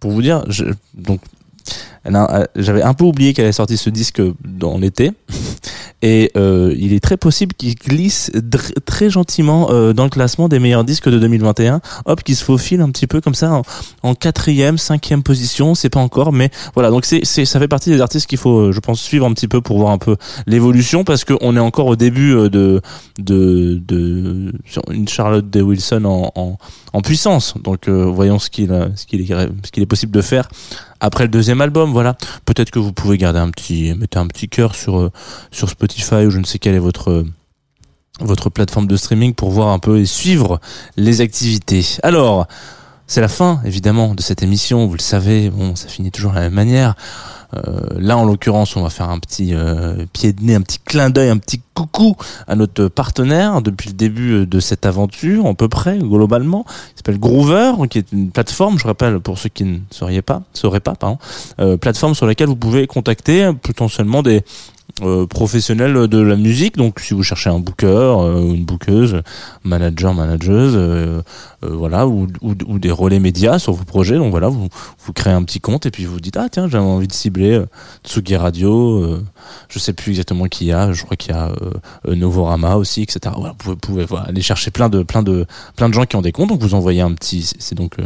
pour 0.00 0.10
vous 0.10 0.22
dire, 0.22 0.44
je, 0.48 0.64
donc, 0.94 1.20
j'avais 2.56 2.82
un 2.82 2.94
peu 2.94 3.04
oublié 3.04 3.32
qu'elle 3.32 3.44
avait 3.44 3.52
sorti 3.52 3.76
ce 3.76 3.90
disque 3.90 4.22
dans 4.44 4.78
l'été. 4.78 5.12
Et 6.00 6.30
euh, 6.36 6.76
il 6.78 6.92
est 6.92 7.00
très 7.00 7.16
possible 7.16 7.54
qu'il 7.54 7.74
glisse 7.74 8.30
très 8.86 9.10
gentiment 9.10 9.68
euh, 9.70 9.92
dans 9.92 10.04
le 10.04 10.10
classement 10.10 10.48
des 10.48 10.60
meilleurs 10.60 10.84
disques 10.84 11.08
de 11.08 11.18
2021. 11.18 11.80
Hop, 12.04 12.22
qui 12.22 12.36
se 12.36 12.44
faufile 12.44 12.80
un 12.82 12.90
petit 12.90 13.08
peu 13.08 13.20
comme 13.20 13.34
ça 13.34 13.52
en, 13.52 13.62
en 14.04 14.14
quatrième, 14.14 14.78
cinquième 14.78 15.24
position, 15.24 15.74
c'est 15.74 15.90
pas 15.90 16.00
encore, 16.00 16.32
mais 16.32 16.50
voilà. 16.74 16.90
Donc 16.90 17.04
ça 17.04 17.60
fait 17.60 17.68
partie 17.68 17.90
des 17.90 18.00
artistes 18.00 18.26
qu'il 18.26 18.38
faut, 18.38 18.58
euh, 18.58 18.72
je 18.72 18.80
pense, 18.80 19.00
suivre 19.00 19.26
un 19.26 19.32
petit 19.32 19.48
peu 19.48 19.60
pour 19.60 19.78
voir 19.78 19.92
un 19.92 19.98
peu 19.98 20.16
l'évolution 20.46 21.04
parce 21.04 21.24
qu'on 21.24 21.56
est 21.56 21.60
encore 21.60 21.86
au 21.86 21.96
début 21.96 22.34
euh, 22.34 22.48
de 22.48 22.80
de 23.18 23.80
de 23.86 24.52
Charlotte 25.06 25.54
Wilson 25.54 26.04
en, 26.04 27.02
puissance. 27.02 27.54
Donc 27.62 27.88
euh, 27.88 28.04
voyons 28.04 28.38
qu'il 28.38 28.68
qu'il 29.06 29.26
ce 29.26 29.70
qu'il 29.70 29.82
est 29.82 29.86
possible 29.86 30.12
de 30.12 30.22
faire 30.22 30.48
après 31.00 31.24
le 31.24 31.28
deuxième 31.28 31.60
album. 31.60 31.92
Voilà. 31.92 32.16
Peut-être 32.44 32.70
que 32.70 32.78
vous 32.78 32.92
pouvez 32.92 33.18
garder 33.18 33.38
un 33.38 33.50
petit 33.50 33.94
mettez 33.94 34.18
un 34.18 34.26
petit 34.26 34.48
cœur 34.48 34.74
sur 34.74 34.98
euh, 34.98 35.10
sur 35.50 35.68
Spotify 35.68 36.26
ou 36.26 36.30
je 36.30 36.38
ne 36.38 36.44
sais 36.44 36.58
quelle 36.58 36.74
est 36.74 36.80
votre 36.80 37.10
euh, 37.10 37.26
votre 38.20 38.50
plateforme 38.50 38.86
de 38.86 38.96
streaming 38.96 39.34
pour 39.34 39.50
voir 39.50 39.68
un 39.68 39.78
peu 39.78 39.98
et 40.00 40.06
suivre 40.06 40.60
les 40.96 41.20
activités. 41.20 41.86
Alors, 42.02 42.48
c'est 43.06 43.20
la 43.20 43.28
fin, 43.28 43.60
évidemment, 43.64 44.14
de 44.14 44.20
cette 44.20 44.42
émission. 44.42 44.86
Vous 44.86 44.94
le 44.94 45.00
savez, 45.00 45.50
bon, 45.50 45.76
ça 45.76 45.88
finit 45.88 46.10
toujours 46.10 46.32
de 46.32 46.36
la 46.36 46.42
même 46.42 46.54
manière. 46.54 46.94
Euh, 47.54 47.80
là, 47.96 48.16
en 48.16 48.24
l'occurrence, 48.24 48.76
on 48.76 48.82
va 48.82 48.90
faire 48.90 49.08
un 49.10 49.18
petit 49.18 49.54
euh, 49.54 50.04
pied 50.12 50.32
de 50.32 50.42
nez, 50.42 50.54
un 50.54 50.60
petit 50.60 50.78
clin 50.84 51.10
d'œil, 51.10 51.30
un 51.30 51.38
petit 51.38 51.60
coucou 51.74 52.16
à 52.46 52.56
notre 52.56 52.88
partenaire 52.88 53.62
depuis 53.62 53.88
le 53.88 53.94
début 53.94 54.46
de 54.46 54.60
cette 54.60 54.84
aventure, 54.84 55.46
à 55.46 55.54
peu 55.54 55.68
près, 55.68 55.98
globalement. 55.98 56.64
Il 56.68 56.96
s'appelle 56.96 57.18
Groover, 57.18 57.72
qui 57.88 57.98
est 57.98 58.12
une 58.12 58.30
plateforme, 58.30 58.78
je 58.78 58.86
rappelle, 58.86 59.20
pour 59.20 59.38
ceux 59.38 59.48
qui 59.48 59.64
ne 59.64 59.78
sauriez 59.90 60.22
pas, 60.22 60.42
sauraient 60.52 60.80
pas, 60.80 60.94
pardon, 60.94 61.18
euh, 61.60 61.76
plateforme 61.76 62.14
sur 62.14 62.26
laquelle 62.26 62.48
vous 62.48 62.56
pouvez 62.56 62.86
contacter 62.86 63.50
potentiellement 63.62 64.22
des 64.22 64.42
euh, 65.02 65.26
professionnels 65.26 66.08
de 66.08 66.18
la 66.18 66.36
musique. 66.36 66.76
Donc, 66.76 67.00
si 67.00 67.14
vous 67.14 67.22
cherchez 67.22 67.50
un 67.50 67.58
booker 67.58 67.86
euh, 67.86 68.40
ou 68.40 68.54
une 68.54 68.64
bookeuse, 68.64 69.22
manager, 69.64 70.14
manageuse, 70.14 70.74
euh, 70.76 71.22
euh, 71.64 71.68
voilà, 71.72 72.06
ou, 72.06 72.26
ou, 72.42 72.54
ou 72.66 72.78
des 72.78 72.90
relais 72.90 73.18
médias 73.20 73.58
sur 73.58 73.72
vos 73.72 73.84
projets. 73.84 74.16
Donc 74.16 74.30
voilà, 74.30 74.48
vous, 74.48 74.68
vous 75.04 75.12
créez 75.12 75.32
un 75.32 75.42
petit 75.42 75.60
compte 75.60 75.86
et 75.86 75.90
puis 75.90 76.04
vous 76.04 76.20
dites 76.20 76.36
ah 76.36 76.48
tiens 76.50 76.68
j'ai 76.68 76.78
envie 76.78 77.08
de 77.08 77.12
cibler 77.12 77.52
euh, 77.54 77.66
Tsugi 78.04 78.36
Radio. 78.36 79.02
euh, 79.02 79.24
je 79.68 79.78
sais 79.78 79.92
plus 79.92 80.10
exactement 80.10 80.44
qui 80.46 80.66
y 80.66 80.72
a. 80.72 80.92
Je 80.92 81.04
crois 81.04 81.16
qu'il 81.16 81.32
y 81.32 81.36
a 81.36 81.52
Novorama 82.06 82.76
aussi, 82.76 83.02
etc. 83.02 83.34
Vous 83.64 83.76
pouvez, 83.76 84.06
aller 84.26 84.42
chercher 84.42 84.70
plein 84.70 84.88
de 84.88 85.02
plein 85.02 85.22
de 85.22 85.46
plein 85.76 85.88
de 85.88 85.94
gens 85.94 86.04
qui 86.04 86.16
ont 86.16 86.22
des 86.22 86.32
comptes. 86.32 86.48
Donc 86.50 86.60
vous 86.60 86.74
envoyez 86.74 87.00
un 87.00 87.12
petit. 87.12 87.42
c'est- 87.58 87.74
donc 87.74 87.96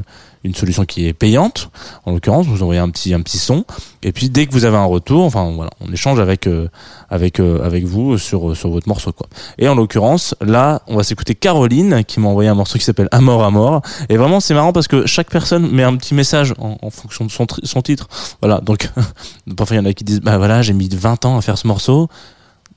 une 0.45 0.55
solution 0.55 0.85
qui 0.85 1.07
est 1.07 1.13
payante. 1.13 1.71
En 2.05 2.13
l'occurrence, 2.13 2.47
vous 2.47 2.63
envoyez 2.63 2.81
un 2.81 2.91
petit 2.91 3.15
un 3.15 3.21
petit 3.21 3.39
son 3.39 3.65
et 4.03 4.13
puis 4.13 4.31
dès 4.31 4.47
que 4.47 4.53
vous 4.53 4.65
avez 4.65 4.77
un 4.77 4.85
retour, 4.85 5.25
enfin 5.25 5.53
voilà, 5.55 5.71
on 5.81 5.93
échange 5.93 6.19
avec 6.19 6.47
euh, 6.47 6.69
avec 7.09 7.41
euh, 7.41 7.65
avec 7.65 7.85
vous 7.85 8.19
sur 8.19 8.57
sur 8.57 8.71
votre 8.71 8.89
morceau 8.89 9.13
quoi. 9.13 9.29
Et 9.59 9.69
en 9.69 9.75
l'occurrence, 9.75 10.35
là, 10.41 10.83
on 10.87 10.97
va 10.97 11.05
s'écouter 11.05 11.35
Caroline 11.35 12.05
qui 12.05 12.21
m'a 12.21 12.29
envoyé 12.29 12.49
un 12.49 12.55
morceau 12.55 12.79
qui 12.79 12.85
s'appelle 12.85 13.09
Amor 13.13 13.45
à 13.45 13.51
mort. 13.51 13.83
Et 14.09 14.17
vraiment, 14.17 14.41
c'est 14.41 14.55
marrant 14.55 14.73
parce 14.73 14.89
que 14.89 15.07
chaque 15.07 15.31
personne 15.31 15.71
met 15.71 15.83
un 15.83 15.97
petit 15.97 16.15
message 16.15 16.55
en, 16.59 16.79
en 16.83 16.91
fonction 16.91 17.25
de 17.25 17.31
son, 17.31 17.47
son 17.63 17.83
titre. 17.83 18.09
Voilà, 18.41 18.61
donc 18.61 18.91
parfois 19.57 19.77
il 19.77 19.81
y 19.81 19.83
en 19.83 19.87
a 19.87 19.93
qui 19.93 20.05
disent 20.05 20.21
bah 20.21 20.39
voilà, 20.39 20.63
j'ai 20.63 20.73
mis 20.73 20.89
20 20.89 21.25
ans 21.25 21.39
à 21.39 21.43
faire 21.43 21.59
ce 21.59 21.67
morceau. 21.67 22.09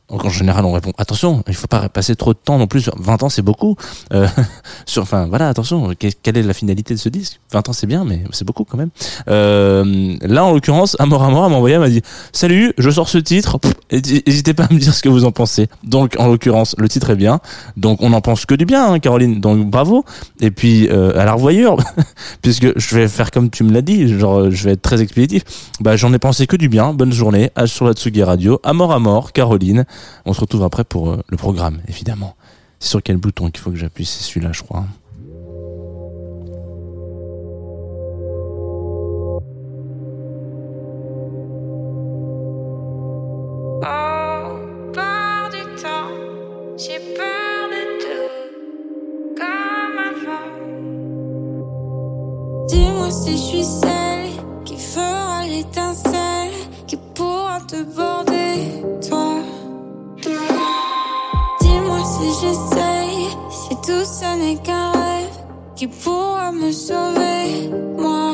Donc 0.09 0.23
en 0.23 0.29
général, 0.29 0.63
on 0.65 0.71
répond 0.71 0.91
attention, 0.99 1.43
il 1.47 1.55
faut 1.55 1.65
pas 1.67 1.89
passer 1.89 2.15
trop 2.15 2.33
de 2.33 2.37
temps 2.37 2.59
non 2.59 2.67
plus. 2.67 2.89
20 2.97 3.23
ans, 3.23 3.29
c'est 3.29 3.41
beaucoup. 3.41 3.75
Euh, 4.13 4.27
sur, 4.85 5.01
enfin 5.01 5.25
voilà, 5.27 5.49
attention, 5.49 5.93
que- 5.99 6.07
quelle 6.21 6.37
est 6.37 6.43
la 6.43 6.53
finalité 6.53 6.93
de 6.93 6.99
ce 6.99 7.09
disque? 7.09 7.39
20 7.51 7.69
ans, 7.69 7.73
c'est 7.73 7.87
bien, 7.87 8.05
mais 8.05 8.23
c'est 8.31 8.45
beaucoup 8.45 8.65
quand 8.65 8.77
même. 8.77 8.89
Euh, 9.29 10.15
là, 10.21 10.45
en 10.45 10.53
l'occurrence, 10.53 10.95
Amor 10.99 11.23
à 11.23 11.29
mort 11.29 11.49
m'a 11.49 11.55
envoyé, 11.55 11.77
m'a 11.79 11.89
dit 11.89 12.01
salut, 12.33 12.73
je 12.77 12.89
sors 12.89 13.09
ce 13.09 13.17
titre. 13.17 13.59
N'hésitez 13.91 14.53
pas 14.53 14.65
à 14.65 14.73
me 14.73 14.79
dire 14.79 14.93
ce 14.93 15.01
que 15.01 15.09
vous 15.09 15.25
en 15.25 15.31
pensez. 15.31 15.67
Donc 15.83 16.15
en 16.19 16.27
l'occurrence, 16.27 16.75
le 16.77 16.87
titre 16.87 17.09
est 17.09 17.15
bien. 17.15 17.39
Donc 17.75 18.01
on 18.01 18.09
n'en 18.09 18.21
pense 18.21 18.45
que 18.45 18.53
du 18.55 18.65
bien, 18.65 18.91
hein, 18.93 18.99
Caroline. 18.99 19.39
Donc 19.41 19.67
bravo. 19.69 20.05
Et 20.39 20.51
puis 20.51 20.87
euh, 20.89 21.19
à 21.19 21.25
la 21.25 21.33
revoyure, 21.33 21.77
puisque 22.43 22.77
je 22.77 22.95
vais 22.95 23.07
faire 23.07 23.31
comme 23.31 23.49
tu 23.49 23.63
me 23.63 23.71
l'as 23.71 23.81
dit, 23.81 24.07
genre 24.19 24.51
je 24.51 24.63
vais 24.65 24.71
être 24.73 24.81
très 24.81 25.01
expéditif. 25.01 25.43
Bah 25.79 25.95
j'en 25.95 26.13
ai 26.13 26.19
pensé 26.19 26.45
que 26.47 26.55
du 26.55 26.69
bien. 26.69 26.93
Bonne 26.93 27.11
journée. 27.13 27.49
À 27.55 27.65
sur 27.67 27.85
la 27.85 27.93
Tsugi 27.93 28.21
Radio. 28.23 28.59
À 28.63 28.73
mort, 28.73 29.31
Caroline. 29.33 29.85
On 30.25 30.33
se 30.33 30.41
retrouve 30.41 30.63
après 30.63 30.83
pour 30.83 31.11
euh, 31.11 31.21
le 31.27 31.37
programme, 31.37 31.81
évidemment. 31.87 32.35
C'est 32.79 32.89
sur 32.89 33.03
quel 33.03 33.17
bouton 33.17 33.49
qu'il 33.49 33.59
faut 33.61 33.71
que 33.71 33.77
j'appuie? 33.77 34.05
C'est 34.05 34.23
celui-là, 34.23 34.51
je 34.51 34.63
crois. 34.63 34.85
Au 57.75 57.83
bord 57.83 58.25
qui 62.45 62.57
pourra 62.57 63.81
te 63.81 63.91
border 63.91 64.05
ce 64.05 64.37
n'est 64.37 64.57
qu'un 64.57 64.91
rêve 64.91 65.37
qui 65.75 65.87
pourra 65.87 66.51
me 66.51 66.71
sauver, 66.71 67.69
moi. 67.97 68.33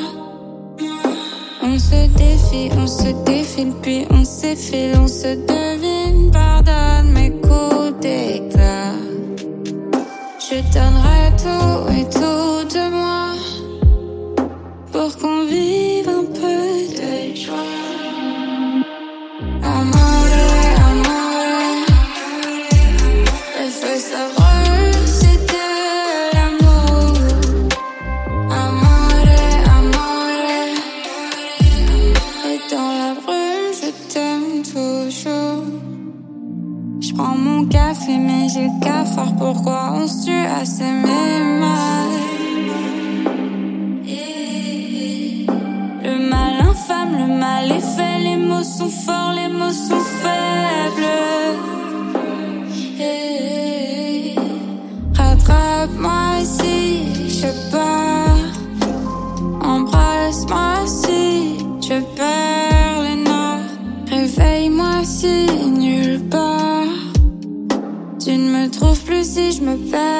On 1.63 1.77
se 1.79 2.07
défie, 2.17 2.69
on 2.77 2.87
se 2.87 3.09
défile, 3.23 3.73
puis 3.81 4.05
on 4.11 4.23
s'effile, 4.23 4.93
on 4.99 5.07
se 5.07 5.35
devine. 5.51 6.29
Pardonne 6.31 7.11
mes 7.13 7.31
coups 7.31 7.99
d'éclat. 8.01 8.93
Je 10.39 10.57
donnerai 10.73 11.23
tout 11.43 11.77
et 11.97 12.05
tout 12.09 12.63
de 12.75 12.83
moi 12.89 13.33
pour 14.91 15.17
qu'on 15.17 15.30
plus 69.77 70.10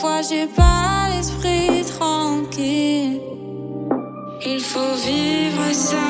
Fois 0.00 0.22
j'ai 0.22 0.46
pas 0.46 1.08
l'esprit 1.14 1.84
tranquille. 1.84 3.20
Il 4.44 4.60
faut 4.60 4.94
vivre 5.06 5.72
sa 5.72 6.04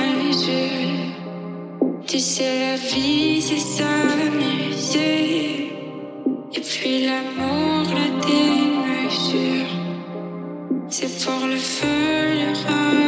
mesure. 0.00 1.14
Tu 2.06 2.18
sais, 2.18 2.60
la 2.60 2.76
vie 2.76 3.40
c'est 3.40 3.64
s'amuser. 3.76 4.98
Et 6.56 6.60
puis 6.60 7.06
l'amour, 7.06 7.84
la 7.98 8.08
démesure. 8.26 9.72
C'est 10.88 11.12
pour 11.24 11.46
le 11.46 11.56
feu, 11.56 12.34
le 12.42 12.50
rallumer. 12.66 13.07